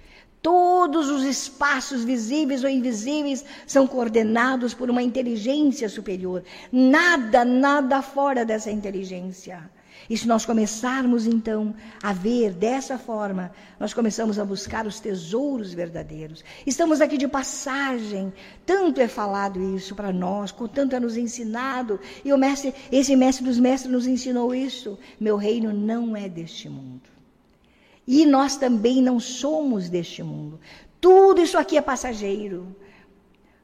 Todos 0.42 1.10
os 1.10 1.24
espaços 1.24 2.04
visíveis 2.04 2.64
ou 2.64 2.70
invisíveis 2.70 3.46
são 3.68 3.86
coordenados 3.86 4.74
por 4.74 4.90
uma 4.90 5.04
inteligência 5.04 5.88
superior. 5.88 6.44
Nada, 6.72 7.46
nada 7.46 8.02
fora 8.02 8.44
dessa 8.44 8.72
inteligência. 8.72 9.70
E 10.10 10.18
se 10.18 10.28
nós 10.28 10.44
começarmos 10.44 11.28
então 11.28 11.76
a 12.02 12.12
ver 12.12 12.54
dessa 12.54 12.98
forma, 12.98 13.52
nós 13.80 13.94
começamos 13.94 14.40
a 14.40 14.44
buscar 14.44 14.88
os 14.88 15.00
tesouros 15.00 15.76
verdadeiros. 15.76 16.44
Estamos 16.66 17.02
aqui 17.02 17.18
de 17.18 17.28
passagem, 17.28 18.34
tanto 18.66 19.00
é 19.00 19.08
falado 19.08 19.62
isso 19.76 19.94
para 19.94 20.12
nós, 20.12 20.54
tanto 20.74 20.96
é 20.96 21.00
nos 21.00 21.18
ensinado, 21.18 22.00
e 22.26 22.34
o 22.34 22.38
mestre, 22.38 22.74
esse 22.92 23.16
mestre 23.16 23.46
dos 23.46 23.60
mestres 23.60 23.92
nos 23.92 24.08
ensinou 24.08 24.56
isso. 24.56 24.98
Meu 25.20 25.38
reino 25.38 25.72
não 25.72 26.18
é 26.18 26.28
deste 26.28 26.68
mundo. 26.68 27.11
E 28.08 28.26
nós 28.26 28.56
também 28.56 29.02
não 29.02 29.20
somos 29.20 29.90
deste 29.90 30.24
mundo. 30.24 30.60
Tudo 31.00 31.42
isso 31.42 31.58
aqui 31.58 31.78
é 31.78 31.82
passageiro. 31.82 32.76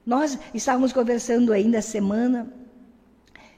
Nós 0.06 0.38
estávamos 0.54 0.94
conversando 0.94 1.52
ainda 1.52 1.82
semana 1.82 2.52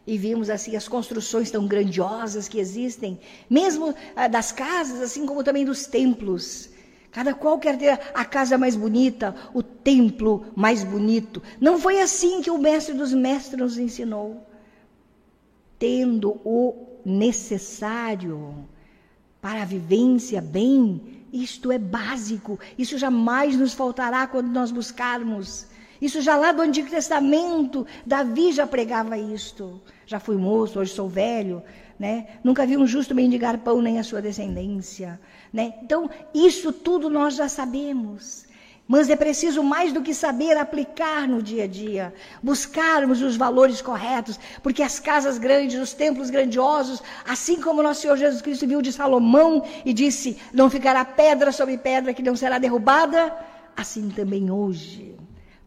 e 0.08 0.18
vimos 0.18 0.50
assim 0.50 0.76
as 0.76 0.88
construções 0.88 1.52
tão 1.52 1.68
grandiosas 1.68 2.48
que 2.48 2.60
existem, 2.60 3.20
mesmo 3.48 3.94
ah, 4.16 4.28
das 4.28 4.52
casas, 4.52 5.02
assim 5.02 5.26
como 5.26 5.44
também 5.44 5.64
dos 5.64 5.86
templos. 5.86 6.70
Cada 7.12 7.34
qual 7.34 7.60
quer 7.60 7.78
ter 7.78 8.00
a 8.14 8.26
casa 8.26 8.58
mais 8.58 8.76
bonita, 8.76 9.36
o 9.54 9.62
templo 9.62 10.46
mais 10.56 10.84
bonito. 10.84 11.42
Não 11.62 11.80
foi 11.80 12.02
assim 12.02 12.42
que 12.42 12.52
o 12.52 12.58
mestre 12.58 12.96
dos 12.96 13.14
mestres 13.14 13.60
nos 13.60 13.78
ensinou. 13.78 14.46
Tendo 15.78 16.40
o 16.44 16.88
necessário 17.06 18.68
para 19.42 19.62
a 19.62 19.66
vivência 19.66 20.42
bem, 20.42 21.02
isto 21.32 21.72
é 21.72 21.78
básico, 21.78 22.60
isso 22.78 22.98
jamais 22.98 23.56
nos 23.56 23.74
faltará 23.74 24.28
quando 24.28 24.48
nós 24.48 24.72
buscarmos. 24.72 25.68
Isso 26.02 26.22
já 26.22 26.38
lá 26.38 26.52
do 26.52 26.62
Antigo 26.62 26.90
Testamento, 26.90 27.86
Davi 28.06 28.52
já 28.52 28.66
pregava 28.66 29.18
isto. 29.18 29.82
Já 30.06 30.20
fui 30.20 30.38
moço, 30.38 30.80
hoje 30.80 30.94
sou 30.94 31.10
velho, 31.10 31.62
né? 32.00 32.28
Nunca 32.44 32.66
vi 32.66 32.78
um 32.78 32.88
justo 32.88 33.14
mendigar 33.14 33.58
pão 33.60 33.82
nem 33.82 34.00
a 34.00 34.04
sua 34.04 34.22
descendência, 34.22 35.20
né? 35.52 35.74
Então, 35.84 36.10
isso 36.34 36.72
tudo 36.72 37.10
nós 37.10 37.36
já 37.36 37.50
sabemos. 37.50 38.46
Mas 38.92 39.08
é 39.08 39.16
preciso 39.16 39.62
mais 39.62 39.94
do 39.94 40.02
que 40.02 40.16
saber 40.16 40.58
aplicar 40.58 41.28
no 41.28 41.44
dia 41.44 41.66
a 41.66 41.68
dia, 41.68 42.12
buscarmos 42.42 43.22
os 43.22 43.38
valores 43.38 43.84
corretos, 43.84 44.40
porque 44.64 44.82
as 44.82 45.00
casas 45.00 45.38
grandes, 45.38 45.80
os 45.80 45.94
templos 45.94 46.32
grandiosos, 46.32 47.00
assim 47.24 47.62
como 47.62 47.84
nosso 47.84 48.02
Senhor 48.02 48.18
Jesus 48.18 48.42
Cristo 48.42 48.66
viu 48.66 48.82
de 48.82 48.92
Salomão 48.92 49.64
e 49.86 49.94
disse: 49.94 50.40
Não 50.52 50.72
ficará 50.72 51.06
pedra 51.06 51.52
sobre 51.52 51.78
pedra 51.78 52.16
que 52.16 52.24
não 52.24 52.36
será 52.36 52.58
derrubada, 52.58 53.32
assim 53.78 54.10
também 54.10 54.50
hoje. 54.50 55.16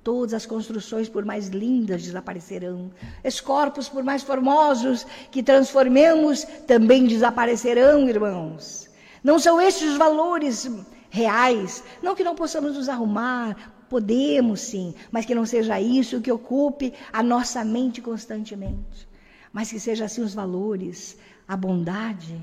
Todas 0.03 0.35
as 0.35 0.45
construções, 0.45 1.09
por 1.09 1.25
mais 1.25 1.47
lindas, 1.47 2.03
desaparecerão. 2.03 2.91
Os 3.25 3.41
corpos, 3.41 3.89
por 3.89 4.03
mais 4.03 4.25
formosos 4.25 5.07
que 5.31 5.45
transformemos, 5.45 6.43
também 6.67 7.07
desaparecerão, 7.07 8.09
irmãos. 8.09 8.91
Não 9.23 9.39
são 9.39 9.61
estes 9.61 9.93
os 9.93 9.97
valores 9.97 10.69
reais. 11.12 11.85
Não 12.03 12.16
que 12.16 12.25
não 12.25 12.35
possamos 12.35 12.75
nos 12.75 12.88
arrumar, 12.88 13.85
podemos 13.88 14.61
sim, 14.62 14.94
mas 15.11 15.27
que 15.27 15.35
não 15.35 15.44
seja 15.44 15.79
isso 15.79 16.22
que 16.22 16.33
ocupe 16.33 16.94
a 17.12 17.22
nossa 17.22 17.62
mente 17.62 18.01
constantemente. 18.01 19.07
Mas 19.53 19.70
que 19.70 19.79
seja 19.79 20.07
assim 20.07 20.22
os 20.22 20.33
valores, 20.33 21.18
a 21.46 21.55
bondade, 21.55 22.40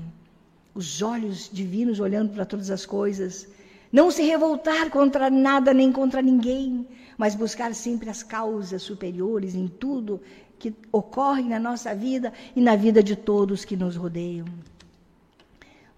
os 0.72 1.02
olhos 1.02 1.50
divinos 1.52 1.98
olhando 1.98 2.32
para 2.32 2.46
todas 2.46 2.70
as 2.70 2.86
coisas. 2.86 3.48
Não 3.92 4.08
se 4.08 4.22
revoltar 4.22 4.88
contra 4.88 5.28
nada 5.28 5.74
nem 5.74 5.90
contra 5.90 6.22
ninguém, 6.22 6.86
mas 7.18 7.34
buscar 7.34 7.74
sempre 7.74 8.08
as 8.08 8.22
causas 8.22 8.82
superiores 8.82 9.56
em 9.56 9.66
tudo 9.66 10.20
que 10.60 10.72
ocorre 10.92 11.42
na 11.42 11.58
nossa 11.58 11.92
vida 11.92 12.32
e 12.54 12.60
na 12.60 12.76
vida 12.76 13.02
de 13.02 13.16
todos 13.16 13.64
que 13.64 13.76
nos 13.76 13.96
rodeiam. 13.96 14.46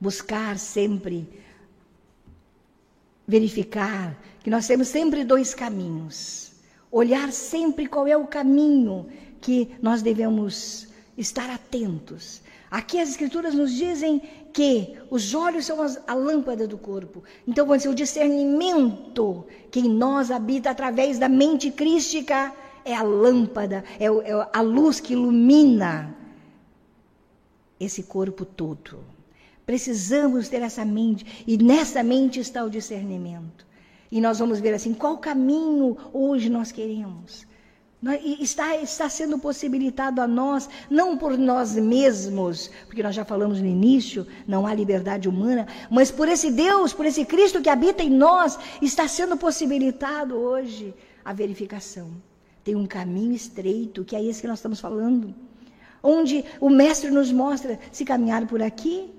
buscar 0.00 0.58
sempre 0.58 1.28
verificar 3.26 4.16
que 4.42 4.50
nós 4.50 4.66
temos 4.66 4.88
sempre 4.88 5.24
dois 5.24 5.54
caminhos. 5.54 6.52
Olhar 6.90 7.32
sempre 7.32 7.87
qual 7.87 8.06
é 8.06 8.16
o 8.16 8.26
caminho 8.26 9.06
que 9.40 9.68
nós 9.80 10.02
devemos 10.02 10.88
estar 11.16 11.48
atentos. 11.50 12.42
Aqui 12.70 12.98
as 12.98 13.11
escrituras 13.11 13.54
nos 13.54 13.72
dizem 13.72 14.22
que 14.52 14.96
os 15.11 15.35
olhos 15.35 15.66
são 15.66 15.78
a 16.06 16.14
lâmpada 16.14 16.66
do 16.66 16.78
corpo. 16.78 17.22
Então, 17.46 17.66
quando 17.66 17.85
o 17.87 17.94
discernimento 17.94 19.46
que 19.70 19.80
em 19.80 19.88
nós 19.88 20.30
habita 20.30 20.70
através 20.70 21.18
da 21.18 21.28
mente 21.28 21.70
crística 21.70 22.52
é 22.85 22.94
a 22.94 23.02
lâmpada, 23.02 23.85
é, 23.98 24.06
é 24.06 24.48
a 24.52 24.61
luz 24.61 25.00
que 25.00 25.12
ilumina 25.12 26.14
esse 27.78 28.02
corpo 28.04 28.44
todo. 28.44 29.12
Precisamos 29.64 30.48
ter 30.48 30.62
essa 30.62 30.85
mente, 30.85 31.44
e 31.46 31.57
nessa 31.57 32.03
mente 32.03 32.40
está 32.40 32.64
o 32.64 32.70
discernimento. 32.70 33.66
E 34.11 34.20
nós 34.20 34.38
vamos 34.38 34.61
ver 34.61 34.75
assim, 34.75 34.92
qual 34.92 35.18
caminho 35.18 35.96
hoje 36.12 36.51
nós 36.51 36.70
queremos. 36.70 37.46
Está, 38.40 38.77
está 38.79 39.09
sendo 39.09 39.38
possibilitado 39.38 40.20
a 40.20 40.27
nós, 40.27 40.68
não 40.90 41.16
por 41.16 41.38
nós 41.38 41.77
mesmos, 41.77 42.68
porque 42.87 43.03
nós 43.03 43.14
já 43.14 43.25
falamos 43.25 43.61
no 43.61 43.66
início, 43.66 44.27
não 44.44 44.66
há 44.66 44.75
liberdade 44.75 45.29
humana, 45.29 45.68
mas 45.88 46.11
por 46.11 46.29
esse 46.29 46.51
Deus, 46.51 46.92
por 46.92 47.07
esse 47.07 47.25
Cristo 47.25 47.62
que 47.62 47.68
habita 47.68 48.03
em 48.03 48.11
nós, 48.11 48.59
está 48.83 49.07
sendo 49.07 49.37
possibilitado 49.37 50.35
hoje 50.35 50.92
a 51.25 51.33
verificação. 51.33 52.11
Tem 52.64 52.75
um 52.75 52.87
caminho 52.87 53.35
estreito, 53.35 54.05
que 54.05 54.16
é 54.16 54.25
esse 54.25 54.40
que 54.40 54.48
nós 54.48 54.59
estamos 54.59 54.81
falando, 54.81 55.33
onde 56.03 56.44
o 56.61 56.68
Mestre 56.68 57.11
nos 57.11 57.31
mostra: 57.31 57.79
se 57.92 58.05
caminhar 58.05 58.46
por 58.48 58.61
aqui, 58.61 59.11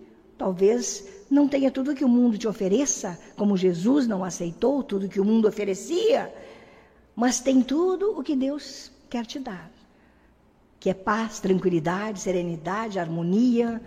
talvez 0.43 1.06
não 1.32 1.47
tenha 1.47 1.71
tudo 1.71 1.95
que 1.95 2.03
o 2.03 2.10
mundo 2.10 2.38
te 2.38 2.49
ofereça, 2.49 3.17
como 3.38 3.56
Jesus 3.56 4.06
não 4.08 4.25
aceitou 4.25 4.84
tudo 4.84 5.08
que 5.08 5.21
o 5.21 5.23
mundo 5.23 5.47
oferecia, 5.47 6.21
mas 7.15 7.39
tem 7.39 7.62
tudo 7.62 8.19
o 8.19 8.21
que 8.21 8.36
Deus 8.36 8.91
quer 9.10 9.25
te 9.25 9.39
dar, 9.39 9.71
que 10.82 10.89
é 10.89 10.93
paz, 10.93 11.39
tranquilidade, 11.39 12.19
serenidade, 12.19 12.99
harmonia, 12.99 13.82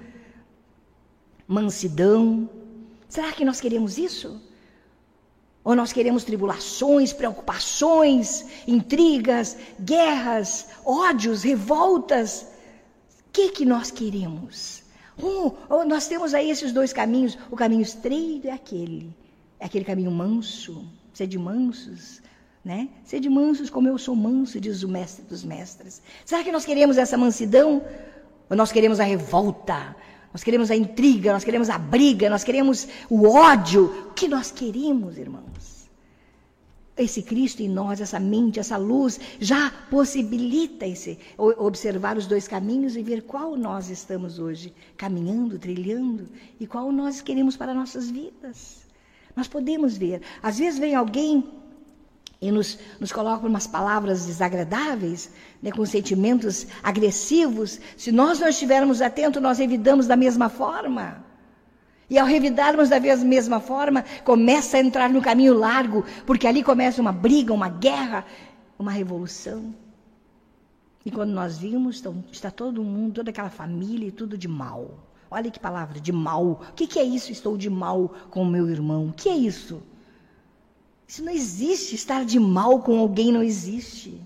mansidão. 1.46 2.48
Será 3.06 3.30
que 3.32 3.44
nós 3.44 3.60
queremos 3.60 3.98
isso? 3.98 4.40
Ou 5.62 5.76
nós 5.76 5.92
queremos 5.92 6.24
tribulações, 6.24 7.12
preocupações, 7.12 8.46
intrigas, 8.66 9.58
guerras, 9.78 10.68
ódios, 10.86 11.42
revoltas? 11.42 12.46
O 13.28 13.30
que, 13.30 13.50
que 13.50 13.66
nós 13.66 13.90
queremos? 13.90 14.85
Oh, 15.22 15.52
oh, 15.68 15.84
nós 15.84 16.06
temos 16.06 16.34
aí 16.34 16.50
esses 16.50 16.72
dois 16.72 16.92
caminhos. 16.92 17.38
O 17.50 17.56
caminho 17.56 17.82
estreito 17.82 18.48
é 18.48 18.52
aquele, 18.52 19.10
é 19.58 19.66
aquele 19.66 19.84
caminho 19.84 20.10
manso, 20.10 20.84
de 21.14 21.38
mansos, 21.38 22.20
né? 22.64 22.88
de 23.08 23.30
mansos 23.30 23.70
como 23.70 23.88
eu 23.88 23.96
sou 23.96 24.14
manso, 24.14 24.60
diz 24.60 24.82
o 24.82 24.88
mestre 24.88 25.24
dos 25.24 25.42
mestres. 25.44 26.02
Será 26.24 26.44
que 26.44 26.52
nós 26.52 26.64
queremos 26.64 26.98
essa 26.98 27.16
mansidão? 27.16 27.82
Ou 28.50 28.56
nós 28.56 28.70
queremos 28.70 29.00
a 29.00 29.04
revolta? 29.04 29.96
Nós 30.32 30.44
queremos 30.44 30.70
a 30.70 30.76
intriga, 30.76 31.32
nós 31.32 31.44
queremos 31.44 31.70
a 31.70 31.78
briga, 31.78 32.28
nós 32.28 32.44
queremos 32.44 32.86
o 33.08 33.26
ódio. 33.26 34.08
O 34.10 34.12
que 34.12 34.28
nós 34.28 34.50
queremos, 34.50 35.16
irmãos? 35.16 35.55
Esse 36.96 37.22
Cristo 37.22 37.60
em 37.62 37.68
nós, 37.68 38.00
essa 38.00 38.18
mente, 38.18 38.58
essa 38.58 38.76
luz, 38.76 39.20
já 39.38 39.70
possibilita 39.90 40.86
esse, 40.86 41.18
observar 41.36 42.16
os 42.16 42.26
dois 42.26 42.48
caminhos 42.48 42.96
e 42.96 43.02
ver 43.02 43.22
qual 43.22 43.56
nós 43.56 43.90
estamos 43.90 44.38
hoje 44.38 44.72
caminhando, 44.96 45.58
trilhando 45.58 46.26
e 46.58 46.66
qual 46.66 46.90
nós 46.90 47.20
queremos 47.20 47.56
para 47.56 47.74
nossas 47.74 48.10
vidas. 48.10 48.86
Nós 49.34 49.46
podemos 49.46 49.98
ver. 49.98 50.22
Às 50.42 50.58
vezes 50.58 50.78
vem 50.78 50.94
alguém 50.94 51.44
e 52.40 52.50
nos, 52.50 52.78
nos 52.98 53.12
coloca 53.12 53.46
umas 53.46 53.66
palavras 53.66 54.24
desagradáveis, 54.24 55.30
né, 55.62 55.70
com 55.70 55.84
sentimentos 55.84 56.66
agressivos. 56.82 57.78
Se 57.96 58.10
nós 58.10 58.40
não 58.40 58.48
estivermos 58.48 59.02
atentos, 59.02 59.42
nós 59.42 59.60
evitamos 59.60 60.06
da 60.06 60.16
mesma 60.16 60.48
forma. 60.48 61.25
E 62.08 62.18
ao 62.18 62.26
revidarmos 62.26 62.88
da 62.88 63.00
mesma 63.00 63.58
forma, 63.58 64.04
começa 64.24 64.76
a 64.76 64.80
entrar 64.80 65.10
no 65.10 65.20
caminho 65.20 65.54
largo, 65.54 66.04
porque 66.24 66.46
ali 66.46 66.62
começa 66.62 67.00
uma 67.00 67.12
briga, 67.12 67.52
uma 67.52 67.68
guerra, 67.68 68.24
uma 68.78 68.92
revolução. 68.92 69.74
E 71.04 71.10
quando 71.10 71.30
nós 71.30 71.58
vimos, 71.58 72.00
então, 72.00 72.24
está 72.32 72.50
todo 72.50 72.82
mundo, 72.82 73.14
toda 73.14 73.30
aquela 73.30 73.50
família, 73.50 74.10
tudo 74.12 74.36
de 74.36 74.48
mal. 74.48 74.90
Olha 75.30 75.50
que 75.50 75.58
palavra, 75.58 76.00
de 76.00 76.12
mal. 76.12 76.60
O 76.68 76.72
que, 76.74 76.86
que 76.86 76.98
é 76.98 77.04
isso? 77.04 77.32
Estou 77.32 77.56
de 77.56 77.70
mal 77.70 78.14
com 78.30 78.42
o 78.42 78.46
meu 78.46 78.68
irmão. 78.68 79.08
O 79.08 79.12
que 79.12 79.28
é 79.28 79.36
isso? 79.36 79.82
Isso 81.06 81.24
não 81.24 81.32
existe. 81.32 81.94
Estar 81.94 82.24
de 82.24 82.38
mal 82.38 82.80
com 82.80 82.98
alguém 82.98 83.32
não 83.32 83.42
existe. 83.42 84.20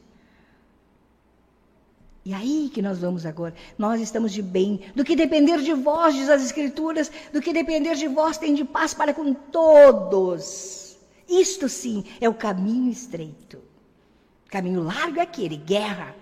E 2.24 2.34
aí 2.34 2.70
que 2.72 2.82
nós 2.82 2.98
vamos 2.98 3.24
agora. 3.24 3.54
Nós 3.78 4.00
estamos 4.00 4.32
de 4.32 4.42
bem. 4.42 4.80
Do 4.94 5.04
que 5.04 5.16
depender 5.16 5.58
de 5.62 5.72
vós, 5.72 6.14
diz 6.14 6.28
as 6.28 6.42
Escrituras, 6.42 7.10
do 7.32 7.40
que 7.40 7.52
depender 7.52 7.94
de 7.94 8.08
vós, 8.08 8.36
tem 8.36 8.54
de 8.54 8.64
paz 8.64 8.92
para 8.92 9.14
com 9.14 9.32
todos. 9.32 10.98
Isto 11.28 11.68
sim 11.68 12.04
é 12.20 12.28
o 12.28 12.34
caminho 12.34 12.90
estreito. 12.90 13.58
Caminho 14.48 14.82
largo 14.82 15.18
é 15.18 15.22
aquele: 15.22 15.56
guerra, 15.56 16.14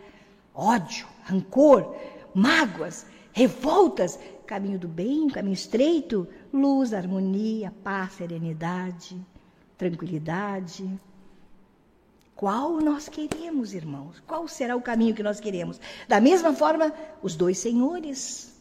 ódio, 0.55 1.07
rancor, 1.25 1.97
mágoas, 2.35 3.07
revoltas. 3.33 4.19
Caminho 4.47 4.79
do 4.79 4.89
bem, 4.89 5.29
caminho 5.29 5.53
estreito, 5.53 6.27
luz, 6.51 6.95
harmonia, 6.95 7.71
paz, 7.85 8.15
serenidade, 8.15 9.21
tranquilidade. 9.77 10.99
Qual 12.39 12.81
nós 12.81 13.09
queremos, 13.09 13.75
irmãos? 13.75 14.23
Qual 14.25 14.47
será 14.47 14.77
o 14.77 14.81
caminho 14.81 15.13
que 15.13 15.25
nós 15.25 15.41
queremos? 15.41 15.81
Da 16.07 16.21
mesma 16.21 16.55
forma, 16.55 16.95
os 17.21 17.35
dois 17.35 17.59
senhores. 17.59 18.53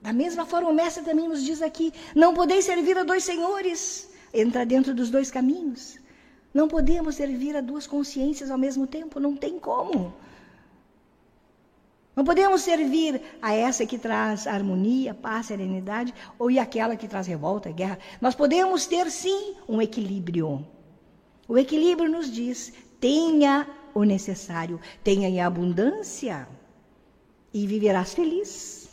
Da 0.00 0.10
mesma 0.10 0.46
forma, 0.46 0.70
o 0.70 0.72
mestre 0.74 1.04
também 1.04 1.28
nos 1.28 1.44
diz 1.44 1.60
aqui: 1.60 1.92
não 2.16 2.32
podeis 2.32 2.64
servir 2.64 2.96
a 2.96 3.04
dois 3.04 3.22
senhores. 3.22 4.08
Entra 4.32 4.64
dentro 4.64 4.94
dos 4.94 5.10
dois 5.10 5.30
caminhos. 5.30 5.98
Não 6.54 6.66
podemos 6.66 7.16
servir 7.16 7.54
a 7.54 7.60
duas 7.60 7.86
consciências 7.86 8.50
ao 8.50 8.56
mesmo 8.56 8.86
tempo, 8.86 9.20
não 9.20 9.36
tem 9.36 9.58
como. 9.58 10.14
Não 12.16 12.24
podemos 12.24 12.62
servir 12.62 13.20
a 13.42 13.52
essa 13.52 13.84
que 13.84 13.98
traz 13.98 14.46
harmonia, 14.46 15.12
paz, 15.12 15.48
serenidade, 15.48 16.14
ou 16.38 16.50
e 16.50 16.58
aquela 16.58 16.96
que 16.96 17.06
traz 17.06 17.26
revolta, 17.26 17.70
guerra. 17.70 17.98
Nós 18.18 18.34
podemos 18.34 18.86
ter 18.86 19.10
sim 19.10 19.56
um 19.68 19.82
equilíbrio. 19.82 20.66
O 21.46 21.58
equilíbrio 21.58 22.08
nos 22.08 22.32
diz: 22.32 22.72
tenha 23.00 23.66
o 23.94 24.04
necessário, 24.04 24.80
tenha 25.02 25.28
em 25.28 25.40
abundância 25.40 26.46
e 27.52 27.66
viverás 27.66 28.14
feliz. 28.14 28.88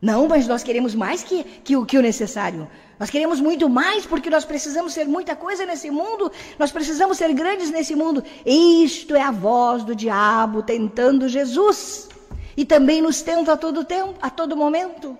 Não, 0.00 0.26
mas 0.26 0.48
nós 0.48 0.64
queremos 0.64 0.96
mais 0.96 1.22
que, 1.22 1.44
que, 1.44 1.76
o, 1.76 1.86
que 1.86 1.96
o 1.96 2.02
necessário. 2.02 2.68
Nós 2.98 3.08
queremos 3.08 3.40
muito 3.40 3.68
mais 3.68 4.04
porque 4.04 4.28
nós 4.28 4.44
precisamos 4.44 4.92
ser 4.92 5.06
muita 5.06 5.36
coisa 5.36 5.64
nesse 5.64 5.90
mundo, 5.90 6.30
nós 6.58 6.72
precisamos 6.72 7.18
ser 7.18 7.32
grandes 7.32 7.70
nesse 7.70 7.94
mundo. 7.94 8.24
Isto 8.44 9.14
é 9.14 9.22
a 9.22 9.30
voz 9.30 9.84
do 9.84 9.94
diabo 9.94 10.62
tentando 10.62 11.28
Jesus. 11.28 12.08
E 12.56 12.64
também 12.64 13.00
nos 13.00 13.22
tenta 13.22 13.52
a 13.52 13.56
todo 13.56 13.84
tempo, 13.84 14.14
a 14.20 14.28
todo 14.28 14.56
momento. 14.56 15.16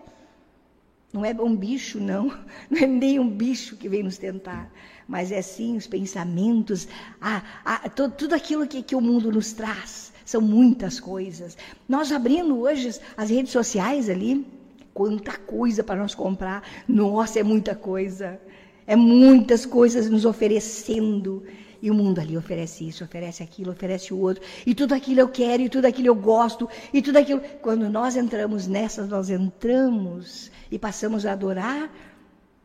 Não 1.13 1.25
é 1.25 1.33
um 1.33 1.55
bicho, 1.55 2.01
não. 2.01 2.27
Não 2.69 2.79
é 2.81 2.87
nem 2.87 3.21
um 3.21 3.29
bicho 3.29 3.77
que 3.77 3.89
vem 3.89 4.03
nos 4.03 4.19
tentar 4.19 4.71
mas 5.07 5.33
é 5.33 5.43
sim 5.43 5.77
os 5.77 5.87
pensamentos, 5.87 6.89
a, 7.21 7.43
a, 7.65 7.89
todo, 7.89 8.13
tudo 8.13 8.35
aquilo 8.35 8.67
que, 8.67 8.83
que 8.83 8.95
o 8.95 9.01
mundo 9.01 9.31
nos 9.31 9.53
traz. 9.53 10.13
São 10.25 10.41
muitas 10.41 11.01
coisas. 11.01 11.57
Nós 11.89 12.13
abrindo 12.13 12.61
hoje 12.61 12.99
as 13.17 13.31
redes 13.31 13.53
sociais 13.53 14.09
ali, 14.09 14.47
quanta 14.95 15.37
coisa 15.37 15.83
para 15.83 16.01
nós 16.01 16.15
comprar. 16.15 16.63
Nossa, 16.89 17.41
é 17.41 17.43
muita 17.43 17.75
coisa. 17.75 18.41
É 18.87 18.97
muitas 18.97 19.67
coisas 19.67 20.09
nos 20.09 20.25
oferecendo. 20.25 21.43
E 21.81 21.91
o 21.91 21.95
mundo 21.95 22.21
ali 22.21 22.37
oferece 22.37 22.87
isso, 22.87 23.03
oferece 23.03 23.43
aquilo, 23.43 23.73
oferece 23.73 24.15
o 24.15 24.19
outro. 24.19 24.43
E 24.65 24.73
tudo 24.73 24.95
aquilo 24.95 25.19
eu 25.21 25.29
quero, 25.29 25.65
e 25.65 25.69
tudo 25.69 25.85
aquilo 25.85 26.07
eu 26.07 26.15
gosto, 26.15 26.69
e 26.93 27.03
tudo 27.03 27.17
aquilo. 27.19 27.41
Quando 27.61 27.91
nós 27.91 28.15
entramos 28.15 28.69
nessas, 28.69 29.09
nós 29.09 29.29
entramos 29.29 30.51
e 30.71 30.79
passamos 30.79 31.27
a 31.27 31.33
adorar, 31.33 31.93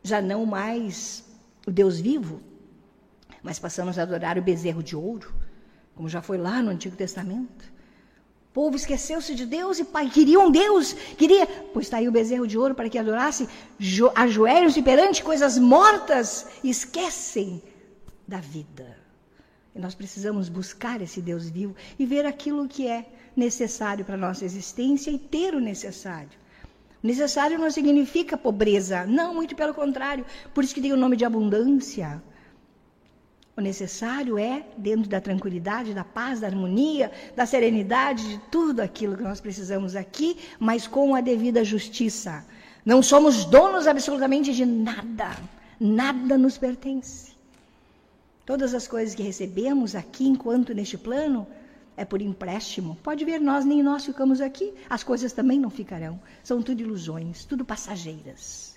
já 0.04 0.22
não 0.22 0.46
mais 0.46 1.24
o 1.68 1.70
Deus 1.70 2.00
vivo, 2.00 2.40
mas 3.42 3.58
passamos 3.58 3.98
a 3.98 4.02
adorar 4.02 4.38
o 4.38 4.42
bezerro 4.42 4.82
de 4.82 4.96
ouro, 4.96 5.32
como 5.94 6.08
já 6.08 6.22
foi 6.22 6.38
lá 6.38 6.62
no 6.62 6.70
Antigo 6.70 6.96
Testamento. 6.96 7.64
O 8.48 8.52
povo 8.54 8.74
esqueceu-se 8.74 9.34
de 9.34 9.44
Deus 9.44 9.78
e 9.78 9.84
queria 10.10 10.40
um 10.40 10.50
Deus, 10.50 10.94
queria, 11.16 11.46
pois 11.72 11.86
está 11.86 11.98
aí 11.98 12.08
o 12.08 12.12
bezerro 12.12 12.46
de 12.46 12.56
ouro 12.56 12.74
para 12.74 12.88
que 12.88 12.98
adorasse, 12.98 13.46
ajoelham-se 14.14 14.80
perante 14.82 15.22
coisas 15.22 15.58
mortas 15.58 16.46
e 16.64 16.70
esquecem 16.70 17.62
da 18.26 18.40
vida. 18.40 18.96
E 19.74 19.78
nós 19.78 19.94
precisamos 19.94 20.48
buscar 20.48 21.02
esse 21.02 21.20
Deus 21.20 21.50
vivo 21.50 21.76
e 21.98 22.06
ver 22.06 22.24
aquilo 22.24 22.66
que 22.66 22.88
é 22.88 23.06
necessário 23.36 24.04
para 24.04 24.14
a 24.14 24.24
nossa 24.26 24.44
existência 24.44 25.10
e 25.10 25.18
ter 25.18 25.54
o 25.54 25.60
necessário. 25.60 26.38
Necessário 27.02 27.58
não 27.58 27.70
significa 27.70 28.36
pobreza, 28.36 29.06
não, 29.06 29.34
muito 29.34 29.54
pelo 29.54 29.72
contrário. 29.72 30.26
Por 30.52 30.64
isso 30.64 30.74
que 30.74 30.80
tem 30.80 30.92
o 30.92 30.96
nome 30.96 31.16
de 31.16 31.24
abundância. 31.24 32.22
O 33.56 33.60
necessário 33.60 34.38
é, 34.38 34.64
dentro 34.76 35.08
da 35.08 35.20
tranquilidade, 35.20 35.94
da 35.94 36.04
paz, 36.04 36.40
da 36.40 36.46
harmonia, 36.46 37.10
da 37.34 37.44
serenidade, 37.44 38.28
de 38.28 38.38
tudo 38.50 38.80
aquilo 38.80 39.16
que 39.16 39.22
nós 39.22 39.40
precisamos 39.40 39.96
aqui, 39.96 40.36
mas 40.58 40.86
com 40.86 41.14
a 41.14 41.20
devida 41.20 41.64
justiça. 41.64 42.44
Não 42.84 43.02
somos 43.02 43.44
donos 43.44 43.86
absolutamente 43.86 44.52
de 44.52 44.64
nada. 44.64 45.36
Nada 45.80 46.38
nos 46.38 46.56
pertence. 46.56 47.32
Todas 48.46 48.74
as 48.74 48.88
coisas 48.88 49.14
que 49.14 49.22
recebemos 49.22 49.94
aqui, 49.94 50.26
enquanto 50.26 50.72
neste 50.72 50.96
plano, 50.96 51.46
é 51.98 52.04
por 52.04 52.22
empréstimo. 52.22 52.96
Pode 53.02 53.24
ver, 53.24 53.40
nós 53.40 53.64
nem 53.64 53.82
nós 53.82 54.04
ficamos 54.04 54.40
aqui, 54.40 54.72
as 54.88 55.02
coisas 55.02 55.32
também 55.32 55.58
não 55.58 55.68
ficarão. 55.68 56.20
São 56.44 56.62
tudo 56.62 56.80
ilusões, 56.80 57.44
tudo 57.44 57.64
passageiras. 57.64 58.76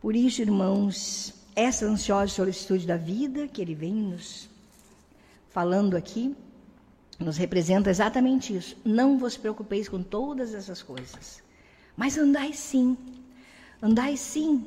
Por 0.00 0.16
isso, 0.16 0.42
irmãos, 0.42 1.32
essa 1.54 1.86
ansiosa 1.86 2.34
solicitude 2.34 2.84
da 2.84 2.96
vida 2.96 3.46
que 3.46 3.62
ele 3.62 3.76
vem 3.76 3.94
nos 3.94 4.50
falando 5.50 5.96
aqui, 5.96 6.34
nos 7.16 7.36
representa 7.36 7.90
exatamente 7.90 8.56
isso. 8.56 8.76
Não 8.84 9.16
vos 9.16 9.36
preocupeis 9.36 9.88
com 9.88 10.02
todas 10.02 10.54
essas 10.54 10.82
coisas, 10.82 11.40
mas 11.96 12.18
andai 12.18 12.52
sim, 12.52 12.96
andai 13.80 14.16
sim 14.16 14.66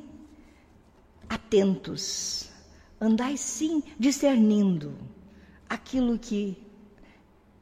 atentos, 1.27 2.49
andai 3.01 3.35
sim 3.35 3.83
discernindo 3.99 4.93
aquilo 5.67 6.17
que 6.17 6.64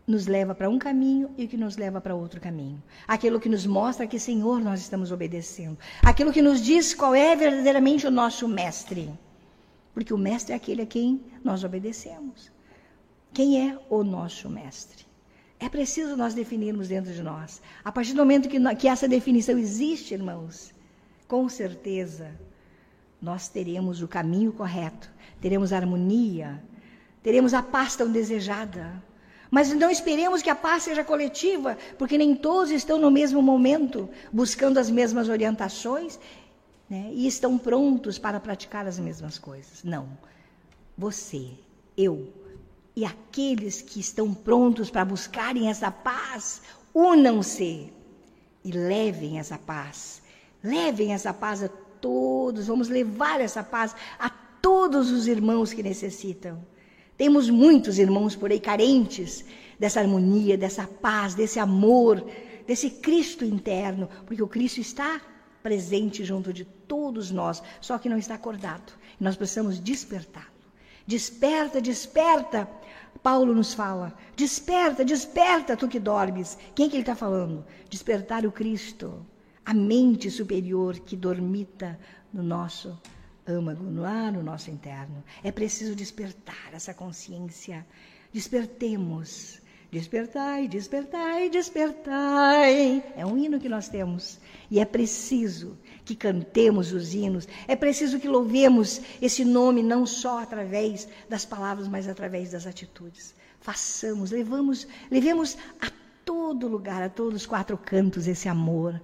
nos 0.05 0.27
leva 0.27 0.53
para 0.53 0.69
um 0.69 0.77
caminho 0.77 1.29
e 1.37 1.45
o 1.45 1.47
que 1.47 1.55
nos 1.55 1.77
leva 1.77 2.01
para 2.01 2.15
outro 2.15 2.41
caminho. 2.41 2.81
Aquilo 3.07 3.39
que 3.39 3.49
nos 3.49 3.65
mostra 3.65 4.05
que 4.05 4.19
Senhor 4.19 4.59
nós 4.59 4.81
estamos 4.81 5.11
obedecendo. 5.11 5.77
Aquilo 6.01 6.33
que 6.33 6.41
nos 6.41 6.61
diz 6.61 6.93
qual 6.93 7.15
é 7.15 7.35
verdadeiramente 7.35 8.05
o 8.05 8.11
nosso 8.11 8.47
mestre. 8.47 9.09
Porque 9.93 10.13
o 10.13 10.17
mestre 10.17 10.53
é 10.53 10.55
aquele 10.55 10.81
a 10.81 10.85
quem 10.85 11.21
nós 11.43 11.63
obedecemos. 11.63 12.51
Quem 13.33 13.69
é 13.69 13.79
o 13.89 14.03
nosso 14.03 14.49
mestre? 14.49 15.05
É 15.59 15.69
preciso 15.69 16.17
nós 16.17 16.33
definirmos 16.33 16.89
dentro 16.89 17.13
de 17.13 17.23
nós. 17.23 17.61
A 17.83 17.91
partir 17.91 18.11
do 18.13 18.17
momento 18.17 18.49
que, 18.49 18.59
que 18.75 18.87
essa 18.87 19.07
definição 19.07 19.57
existe, 19.57 20.13
irmãos, 20.13 20.73
com 21.27 21.47
certeza 21.47 22.31
nós 23.21 23.47
teremos 23.47 24.01
o 24.01 24.07
caminho 24.07 24.51
correto, 24.51 25.09
teremos 25.39 25.71
harmonia, 25.71 26.61
teremos 27.23 27.53
a 27.53 27.63
paz 27.63 27.95
tão 27.95 28.11
desejada 28.11 29.01
mas 29.53 29.71
não 29.71 29.91
esperemos 29.91 30.41
que 30.41 30.49
a 30.49 30.55
paz 30.55 30.81
seja 30.81 31.03
coletiva, 31.03 31.77
porque 31.99 32.17
nem 32.17 32.35
todos 32.35 32.71
estão 32.71 32.97
no 32.97 33.11
mesmo 33.11 33.39
momento 33.39 34.09
buscando 34.31 34.79
as 34.79 34.89
mesmas 34.89 35.29
orientações 35.29 36.19
né, 36.89 37.11
e 37.13 37.27
estão 37.27 37.55
prontos 37.55 38.17
para 38.17 38.39
praticar 38.39 38.87
as 38.87 38.97
mesmas 38.97 39.37
coisas. 39.37 39.83
Não. 39.83 40.09
Você, 40.97 41.51
eu 41.95 42.33
e 42.95 43.05
aqueles 43.05 43.79
que 43.79 43.99
estão 43.99 44.33
prontos 44.33 44.89
para 44.89 45.05
buscarem 45.05 45.69
essa 45.69 45.91
paz, 45.91 46.63
unam-se 46.91 47.93
e 48.65 48.71
levem 48.71 49.37
essa 49.37 49.59
paz. 49.59 50.23
Levem 50.63 51.13
essa 51.13 51.31
paz 51.31 51.61
a 51.61 51.69
todos, 52.01 52.65
vamos 52.65 52.89
levar 52.89 53.39
essa 53.39 53.63
paz 53.63 53.95
a 54.17 54.31
todos 54.31 55.11
os 55.11 55.27
irmãos 55.27 55.73
que 55.73 55.83
necessitam. 55.83 56.72
Temos 57.17 57.49
muitos 57.49 57.99
irmãos 57.99 58.35
por 58.35 58.51
aí 58.51 58.59
carentes 58.59 59.45
dessa 59.79 59.99
harmonia, 59.99 60.57
dessa 60.57 60.87
paz, 60.87 61.35
desse 61.35 61.59
amor, 61.59 62.25
desse 62.65 62.89
Cristo 62.89 63.45
interno, 63.45 64.09
porque 64.25 64.41
o 64.41 64.47
Cristo 64.47 64.79
está 64.79 65.21
presente 65.61 66.23
junto 66.23 66.51
de 66.51 66.65
todos 66.65 67.31
nós, 67.31 67.61
só 67.79 67.97
que 67.97 68.09
não 68.09 68.17
está 68.17 68.35
acordado. 68.35 68.93
Nós 69.19 69.35
precisamos 69.35 69.79
despertá-lo. 69.79 70.47
Desperta, 71.05 71.81
desperta. 71.81 72.69
Paulo 73.21 73.53
nos 73.53 73.73
fala: 73.73 74.13
desperta, 74.35 75.05
desperta, 75.05 75.77
tu 75.77 75.87
que 75.87 75.99
dormes. 75.99 76.57
Quem 76.73 76.89
que 76.89 76.95
ele 76.95 77.03
está 77.03 77.15
falando? 77.15 77.65
Despertar 77.89 78.45
o 78.45 78.51
Cristo, 78.51 79.25
a 79.65 79.73
mente 79.73 80.31
superior 80.31 80.99
que 80.99 81.15
dormita 81.15 81.99
no 82.33 82.41
nosso 82.41 82.99
âmago, 83.47 83.83
lá 83.99 84.31
no 84.31 84.41
nosso 84.41 84.71
interno. 84.71 85.23
É 85.43 85.51
preciso 85.51 85.95
despertar 85.95 86.73
essa 86.73 86.93
consciência. 86.93 87.85
Despertemos. 88.31 89.61
Despertai, 89.91 90.67
despertai, 90.67 91.49
despertai. 91.51 93.03
É 93.15 93.23
um 93.23 93.37
hino 93.37 93.59
que 93.59 93.69
nós 93.69 93.87
temos. 93.87 94.39
E 94.71 94.79
é 94.79 94.85
preciso 94.85 95.77
que 96.03 96.15
cantemos 96.15 96.91
os 96.91 97.13
hinos. 97.13 97.47
É 97.67 97.75
preciso 97.75 98.19
que 98.19 98.27
louvemos 98.27 99.01
esse 99.21 99.45
nome 99.45 99.83
não 99.83 100.05
só 100.07 100.39
através 100.39 101.07
das 101.29 101.45
palavras, 101.45 101.87
mas 101.87 102.07
através 102.07 102.51
das 102.51 102.65
atitudes. 102.65 103.35
Façamos, 103.59 104.31
levamos, 104.31 104.87
levemos 105.11 105.57
a 105.79 105.91
todo 106.25 106.67
lugar, 106.67 107.03
a 107.03 107.09
todos 107.09 107.41
os 107.41 107.45
quatro 107.45 107.77
cantos 107.77 108.27
esse 108.27 108.49
amor 108.49 108.99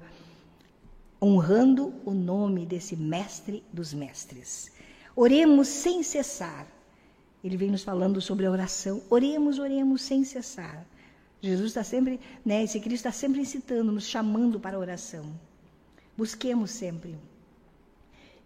honrando 1.22 1.94
o 2.06 2.12
nome 2.12 2.66
desse 2.66 2.96
mestre 2.96 3.64
dos 3.74 3.94
mestres. 3.94 4.72
Oremos 5.16 5.68
sem 5.68 6.02
cessar. 6.02 6.68
Ele 7.44 7.58
vem 7.58 7.72
nos 7.72 7.84
falando 7.84 8.22
sobre 8.22 8.46
a 8.46 8.52
oração. 8.52 9.02
Oremos, 9.10 9.60
oremos 9.60 10.02
sem 10.02 10.24
cessar. 10.24 10.86
Jesus 11.42 11.68
está 11.68 11.84
sempre, 11.84 12.20
né, 12.46 12.64
esse 12.64 12.80
Cristo 12.80 13.08
está 13.08 13.12
sempre 13.12 13.42
incitando, 13.42 13.92
nos 13.92 14.08
chamando 14.08 14.60
para 14.60 14.76
a 14.76 14.80
oração. 14.80 15.26
Busquemos 16.18 16.72
sempre. 16.72 17.18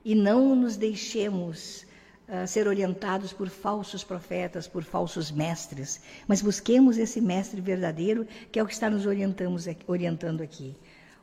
E 0.06 0.14
não 0.14 0.56
nos 0.56 0.78
deixemos 0.78 1.88
uh, 2.28 2.48
ser 2.48 2.68
orientados 2.68 3.34
por 3.34 3.50
falsos 3.50 4.04
profetas, 4.04 4.68
por 4.68 4.84
falsos 4.84 5.32
mestres, 5.32 6.02
mas 6.28 6.42
busquemos 6.42 6.98
esse 6.98 7.20
mestre 7.20 7.62
verdadeiro, 7.62 8.28
que 8.52 8.60
é 8.60 8.64
o 8.64 8.68
que 8.68 8.74
está 8.74 8.90
nos 8.90 9.06
orientando 9.08 10.42
aqui. 10.42 10.76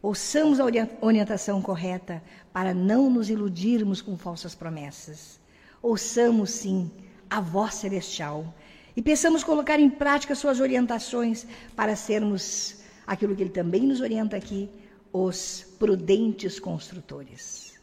Ouçamos 0.02 0.58
a 0.60 0.64
orientação 1.02 1.60
correta 1.60 2.22
para 2.52 2.72
não 2.72 3.10
nos 3.10 3.28
iludirmos 3.28 4.00
com 4.00 4.16
falsas 4.16 4.54
promessas. 4.54 5.38
Ouçamos, 5.82 6.50
sim, 6.50 6.90
a 7.28 7.40
voz 7.40 7.74
celestial 7.74 8.54
e 8.96 9.02
pensamos 9.02 9.44
colocar 9.44 9.78
em 9.78 9.90
prática 9.90 10.34
suas 10.34 10.58
orientações 10.58 11.46
para 11.76 11.94
sermos 11.94 12.80
aquilo 13.06 13.36
que 13.36 13.42
ele 13.42 13.50
também 13.50 13.82
nos 13.82 14.00
orienta 14.00 14.36
aqui, 14.36 14.68
os 15.12 15.66
prudentes 15.78 16.58
construtores. 16.58 17.78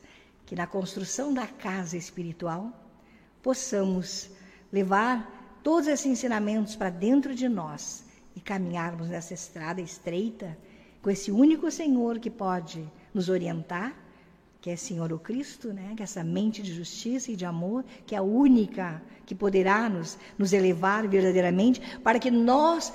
Que 0.46 0.56
na 0.56 0.66
construção 0.66 1.34
da 1.34 1.46
casa 1.46 1.98
espiritual 1.98 2.72
possamos 3.44 4.30
levar 4.72 5.60
todos 5.64 5.88
esses 5.88 6.06
ensinamentos 6.06 6.76
para 6.76 6.90
dentro 6.90 7.36
de 7.36 7.48
nós 7.48 8.04
e 8.36 8.40
caminharmos 8.40 9.10
nessa 9.10 9.34
estrada 9.34 9.82
estreita 9.82 10.58
com 11.08 11.12
esse 11.12 11.32
único 11.32 11.72
Senhor 11.72 12.20
que 12.20 12.30
pode 12.30 12.86
nos 13.14 13.30
orientar, 13.30 13.96
que 14.60 14.70
é 14.70 14.76
Senhor 14.76 15.14
o 15.14 15.18
Cristo, 15.18 15.72
né? 15.72 15.94
que 15.96 16.04
é 16.04 16.04
essa 16.04 16.22
mente 16.22 16.62
de 16.62 16.74
justiça 16.74 17.32
e 17.32 17.36
de 17.38 17.46
amor, 17.46 17.86
que 18.06 18.14
é 18.14 18.18
a 18.18 18.22
única 18.22 19.02
que 19.26 19.34
poderá 19.34 19.88
nos, 19.88 20.20
nos 20.38 20.52
elevar 20.52 21.08
verdadeiramente, 21.08 21.80
para 22.04 22.20
que 22.20 22.30
nós, 22.30 22.92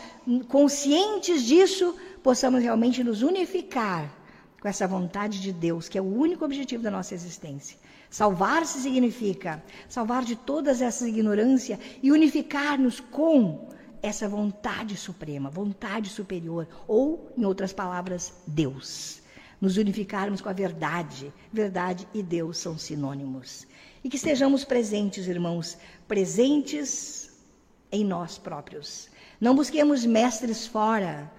conscientes 0.46 1.42
disso, 1.42 1.96
possamos 2.22 2.62
realmente 2.62 3.02
nos 3.02 3.22
unificar 3.22 4.14
com 4.60 4.68
essa 4.68 4.86
vontade 4.86 5.40
de 5.40 5.50
Deus, 5.50 5.88
que 5.88 5.96
é 5.96 6.02
o 6.02 6.04
único 6.04 6.44
objetivo 6.44 6.82
da 6.82 6.90
nossa 6.90 7.14
existência. 7.14 7.78
Salvar-se 8.10 8.78
significa 8.80 9.64
salvar 9.88 10.22
de 10.22 10.36
todas 10.36 10.82
essas 10.82 11.08
ignorâncias 11.08 11.78
e 12.02 12.12
unificar-nos 12.12 13.00
com 13.00 13.70
essa 14.02 14.28
vontade 14.28 14.96
suprema, 14.96 15.48
vontade 15.48 16.10
superior, 16.10 16.66
ou, 16.88 17.32
em 17.38 17.44
outras 17.44 17.72
palavras, 17.72 18.32
Deus. 18.46 19.22
Nos 19.60 19.76
unificarmos 19.76 20.40
com 20.40 20.48
a 20.48 20.52
verdade. 20.52 21.32
Verdade 21.52 22.06
e 22.12 22.20
Deus 22.20 22.58
são 22.58 22.76
sinônimos. 22.76 23.64
E 24.02 24.08
que 24.08 24.16
estejamos 24.16 24.64
presentes, 24.64 25.28
irmãos, 25.28 25.78
presentes 26.08 27.30
em 27.92 28.04
nós 28.04 28.36
próprios. 28.36 29.08
Não 29.40 29.54
busquemos 29.54 30.04
mestres 30.04 30.66
fora, 30.66 31.30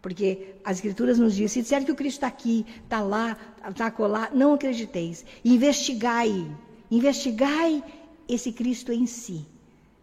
porque 0.00 0.54
as 0.64 0.76
Escrituras 0.76 1.18
nos 1.18 1.32
dizem: 1.34 1.48
se 1.48 1.62
disser 1.62 1.84
que 1.84 1.90
o 1.90 1.96
Cristo 1.96 2.18
está 2.18 2.28
aqui, 2.28 2.64
está 2.84 3.00
lá, 3.00 3.36
está 3.68 3.90
colar, 3.90 4.32
não 4.32 4.54
acrediteis. 4.54 5.24
Investigai, 5.44 6.48
investigai 6.88 7.82
esse 8.28 8.52
Cristo 8.52 8.92
em 8.92 9.04
si. 9.04 9.44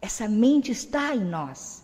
Essa 0.01 0.27
mente 0.27 0.73
está 0.73 1.15
em 1.15 1.23
nós 1.23 1.80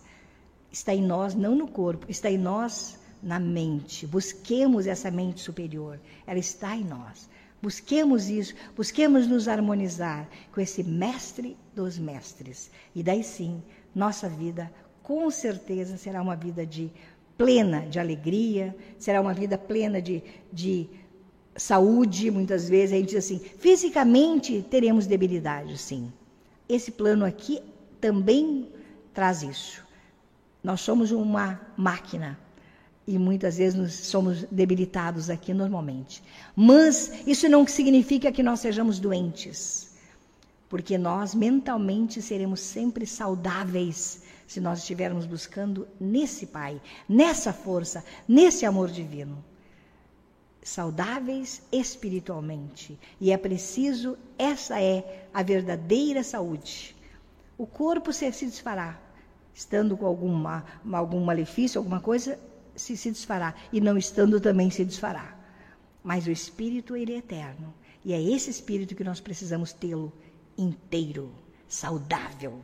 está 0.71 0.93
em 0.93 1.01
nós, 1.01 1.33
não 1.33 1.55
no 1.55 1.67
corpo, 1.67 2.05
está 2.09 2.29
em 2.29 2.37
nós 2.37 2.97
na 3.21 3.39
mente. 3.39 4.05
Busquemos 4.05 4.87
essa 4.87 5.09
mente 5.09 5.41
superior, 5.41 5.99
ela 6.25 6.39
está 6.39 6.75
em 6.75 6.83
nós. 6.83 7.29
Busquemos 7.61 8.29
isso, 8.29 8.53
busquemos 8.75 9.27
nos 9.27 9.47
harmonizar 9.47 10.29
com 10.51 10.61
esse 10.61 10.83
mestre 10.83 11.57
dos 11.75 11.97
mestres. 11.97 12.69
E 12.93 13.01
daí 13.01 13.23
sim, 13.23 13.63
nossa 13.95 14.29
vida 14.29 14.71
com 15.01 15.29
certeza 15.31 15.97
será 15.97 16.21
uma 16.21 16.35
vida 16.35 16.65
de 16.65 16.91
plena 17.37 17.81
de 17.87 17.99
alegria, 17.99 18.75
será 18.99 19.21
uma 19.21 19.33
vida 19.33 19.57
plena 19.57 20.01
de, 20.01 20.21
de 20.51 20.87
saúde, 21.55 22.29
muitas 22.29 22.67
vezes. 22.69 22.93
A 22.93 22.97
gente 22.97 23.09
diz 23.09 23.25
assim: 23.25 23.39
fisicamente 23.39 24.63
teremos 24.69 25.07
debilidade, 25.07 25.77
sim. 25.77 26.11
Esse 26.69 26.91
plano 26.91 27.25
aqui 27.25 27.61
também 27.99 28.67
traz 29.13 29.41
isso. 29.41 29.86
Nós 30.67 30.81
somos 30.81 31.11
uma 31.11 31.57
máquina 31.77 32.37
e 33.07 33.17
muitas 33.17 33.57
vezes 33.57 33.79
nós 33.79 33.93
somos 33.93 34.43
debilitados 34.51 35.29
aqui 35.29 35.53
normalmente. 35.53 36.21
Mas 36.53 37.25
isso 37.25 37.47
não 37.47 37.65
significa 37.65 38.33
que 38.33 38.43
nós 38.43 38.59
sejamos 38.59 38.99
doentes, 38.99 39.95
porque 40.67 40.97
nós 40.97 41.33
mentalmente 41.33 42.21
seremos 42.21 42.59
sempre 42.59 43.05
saudáveis 43.05 44.23
se 44.45 44.59
nós 44.59 44.79
estivermos 44.79 45.25
buscando 45.25 45.87
nesse 45.97 46.47
Pai, 46.47 46.81
nessa 47.07 47.53
força, 47.53 48.03
nesse 48.27 48.65
amor 48.65 48.89
divino. 48.89 49.41
Saudáveis 50.61 51.61
espiritualmente. 51.71 52.99
E 53.21 53.31
é 53.31 53.37
preciso, 53.37 54.17
essa 54.37 54.81
é 54.81 55.27
a 55.33 55.41
verdadeira 55.41 56.23
saúde. 56.23 56.93
O 57.57 57.65
corpo 57.65 58.11
se, 58.11 58.29
se 58.33 58.45
desfará, 58.45 59.06
estando 59.57 59.97
com 59.97 60.05
alguma, 60.05 60.63
algum 60.93 61.19
malefício, 61.25 61.79
alguma 61.79 61.99
coisa, 61.99 62.39
se, 62.75 62.95
se 62.95 63.09
desfará. 63.09 63.55
E 63.73 63.81
não 63.81 63.97
estando 63.97 64.39
também 64.39 64.69
se 64.69 64.85
desfará. 64.85 65.35
Mas 66.03 66.27
o 66.27 66.31
espírito, 66.31 66.95
ele 66.95 67.13
é 67.13 67.17
eterno. 67.17 67.73
E 68.05 68.13
é 68.13 68.21
esse 68.21 68.51
espírito 68.51 68.93
que 68.93 69.03
nós 69.03 69.19
precisamos 69.19 69.73
tê-lo 69.73 70.13
inteiro, 70.55 71.31
saudável, 71.67 72.61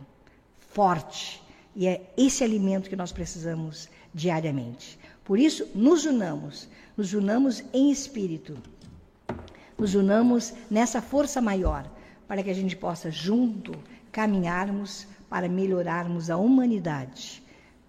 forte, 0.60 1.42
e 1.76 1.88
é 1.88 2.14
esse 2.16 2.44
alimento 2.44 2.90
que 2.92 2.96
nós 2.96 3.12
precisamos 3.12 3.90
diariamente. 4.14 5.00
Por 5.24 5.40
isso, 5.40 5.68
nos 5.74 6.06
unamos, 6.06 6.70
nos 6.96 7.14
unamos 7.14 7.64
em 7.74 7.92
espírito, 7.92 8.56
nos 9.76 9.96
unamos 9.96 10.54
nessa 10.70 11.02
força 11.02 11.42
maior, 11.42 11.90
para 12.28 12.44
que 12.44 12.52
a 12.52 12.54
gente 12.54 12.76
possa 12.76 13.10
junto 13.10 13.74
caminharmos 14.12 15.08
para 15.34 15.50
melhorarmos 15.50 16.30
a 16.30 16.38
humanidade. 16.38 17.42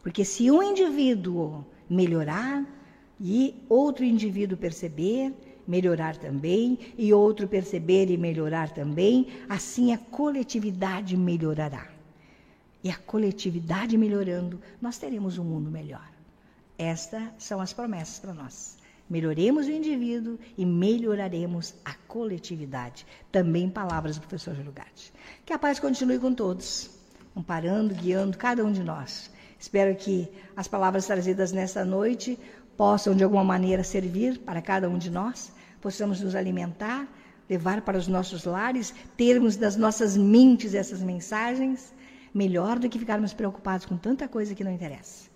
Porque 0.03 0.24
se 0.24 0.51
um 0.51 0.62
indivíduo 0.62 1.62
melhorar 1.90 2.64
e 3.20 3.55
outro 3.68 4.03
indivíduo 4.03 4.57
perceber, 4.57 5.30
melhorar 5.68 6.16
também, 6.16 6.78
e 6.97 7.12
outro 7.12 7.47
perceber 7.47 8.11
e 8.11 8.16
melhorar 8.16 8.70
também, 8.70 9.26
assim 9.47 9.92
a 9.92 9.99
coletividade 9.99 11.18
melhorará 11.18 11.86
e 12.82 12.88
a 12.88 12.97
coletividade 12.97 13.99
melhorando, 13.99 14.59
nós 14.80 14.97
teremos 14.97 15.36
um 15.36 15.45
mundo 15.45 15.70
melhor. 15.70 16.11
Estas 16.78 17.28
são 17.36 17.61
as 17.61 17.74
promessas 17.74 18.20
para 18.20 18.32
nós. 18.32 18.78
Melhoremos 19.09 19.66
o 19.66 19.70
indivíduo 19.70 20.38
e 20.57 20.64
melhoraremos 20.64 21.74
a 21.84 21.92
coletividade. 22.09 23.07
Também 23.30 23.68
palavras 23.68 24.16
do 24.16 24.20
professor 24.20 24.55
Júlio 24.55 24.72
Gatti. 24.72 25.12
Que 25.45 25.53
a 25.53 25.59
paz 25.59 25.78
continue 25.78 26.18
com 26.18 26.32
todos, 26.32 26.93
amparando, 27.37 27.95
guiando 27.95 28.39
cada 28.39 28.64
um 28.64 28.72
de 28.72 28.82
nós. 28.82 29.30
Espero 29.59 29.95
que 29.97 30.28
as 30.57 30.68
palavras 30.68 31.07
trazidas 31.07 31.53
nesta 31.53 31.85
noite 31.85 32.39
possam, 32.76 33.14
de 33.14 33.24
alguma 33.24 33.45
maneira, 33.45 33.82
servir 33.82 34.39
para 34.41 34.61
cada 34.61 34.89
um 34.89 34.99
de 34.99 35.11
nós, 35.11 35.53
possamos 35.80 36.20
nos 36.20 36.35
alimentar, 36.35 37.09
levar 37.49 37.82
para 37.82 37.99
os 37.99 38.09
nossos 38.09 38.45
lares, 38.45 38.95
termos 39.16 39.57
das 39.57 39.76
nossas 39.76 40.16
mentes 40.16 40.74
essas 40.74 41.01
mensagens 41.01 41.93
melhor 42.32 42.78
do 42.78 42.89
que 42.89 42.99
ficarmos 42.99 43.32
preocupados 43.32 43.87
com 43.87 43.97
tanta 43.97 44.26
coisa 44.26 44.55
que 44.55 44.64
não 44.64 44.72
interessa. 44.72 45.30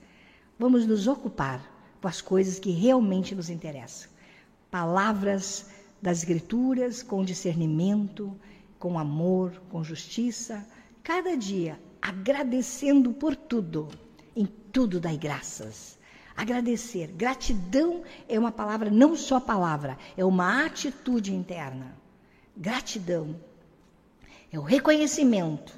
Vamos 0.58 0.84
nos 0.84 1.06
ocupar 1.06 1.62
com 2.00 2.08
as 2.08 2.20
coisas 2.20 2.58
que 2.58 2.70
realmente 2.70 3.34
nos 3.34 3.48
interessam. 3.48 4.10
Palavras 4.70 5.70
das 6.02 6.18
Escrituras 6.18 7.02
com 7.02 7.24
discernimento, 7.24 8.36
com 8.78 8.98
amor, 8.98 9.62
com 9.70 9.82
justiça, 9.84 10.66
cada 11.02 11.36
dia 11.36 11.78
agradecendo 12.00 13.12
por 13.12 13.34
tudo. 13.36 13.88
Em 14.34 14.46
tudo 14.46 15.00
dai 15.00 15.16
graças. 15.16 15.98
Agradecer. 16.36 17.08
Gratidão 17.08 18.02
é 18.28 18.38
uma 18.38 18.52
palavra, 18.52 18.90
não 18.90 19.16
só 19.16 19.40
palavra, 19.40 19.98
é 20.16 20.24
uma 20.24 20.64
atitude 20.64 21.34
interna. 21.34 21.96
Gratidão 22.56 23.38
é 24.52 24.58
o 24.58 24.62
reconhecimento 24.62 25.76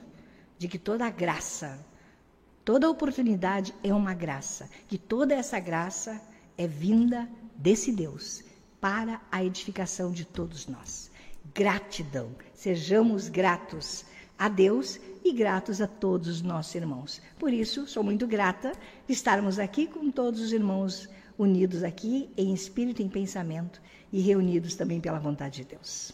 de 0.58 0.68
que 0.68 0.78
toda 0.78 1.08
graça, 1.08 1.78
toda 2.64 2.90
oportunidade 2.90 3.74
é 3.82 3.94
uma 3.94 4.12
graça, 4.12 4.68
que 4.86 4.98
toda 4.98 5.34
essa 5.34 5.58
graça 5.58 6.20
é 6.58 6.66
vinda 6.66 7.26
desse 7.56 7.90
Deus 7.90 8.44
para 8.80 9.20
a 9.32 9.42
edificação 9.42 10.12
de 10.12 10.24
todos 10.24 10.66
nós. 10.66 11.10
Gratidão, 11.54 12.34
sejamos 12.54 13.28
gratos 13.28 14.04
a 14.40 14.48
Deus 14.48 14.98
e 15.22 15.34
gratos 15.34 15.82
a 15.82 15.86
todos 15.86 16.26
os 16.26 16.40
nossos 16.40 16.74
irmãos. 16.74 17.20
Por 17.38 17.52
isso, 17.52 17.86
sou 17.86 18.02
muito 18.02 18.26
grata 18.26 18.72
de 19.06 19.12
estarmos 19.12 19.58
aqui 19.58 19.86
com 19.86 20.10
todos 20.10 20.40
os 20.40 20.50
irmãos 20.50 21.10
unidos 21.38 21.82
aqui 21.82 22.30
em 22.38 22.54
espírito 22.54 23.02
e 23.02 23.04
em 23.04 23.08
pensamento 23.10 23.82
e 24.10 24.18
reunidos 24.22 24.74
também 24.74 24.98
pela 24.98 25.18
vontade 25.18 25.56
de 25.56 25.64
Deus. 25.64 26.08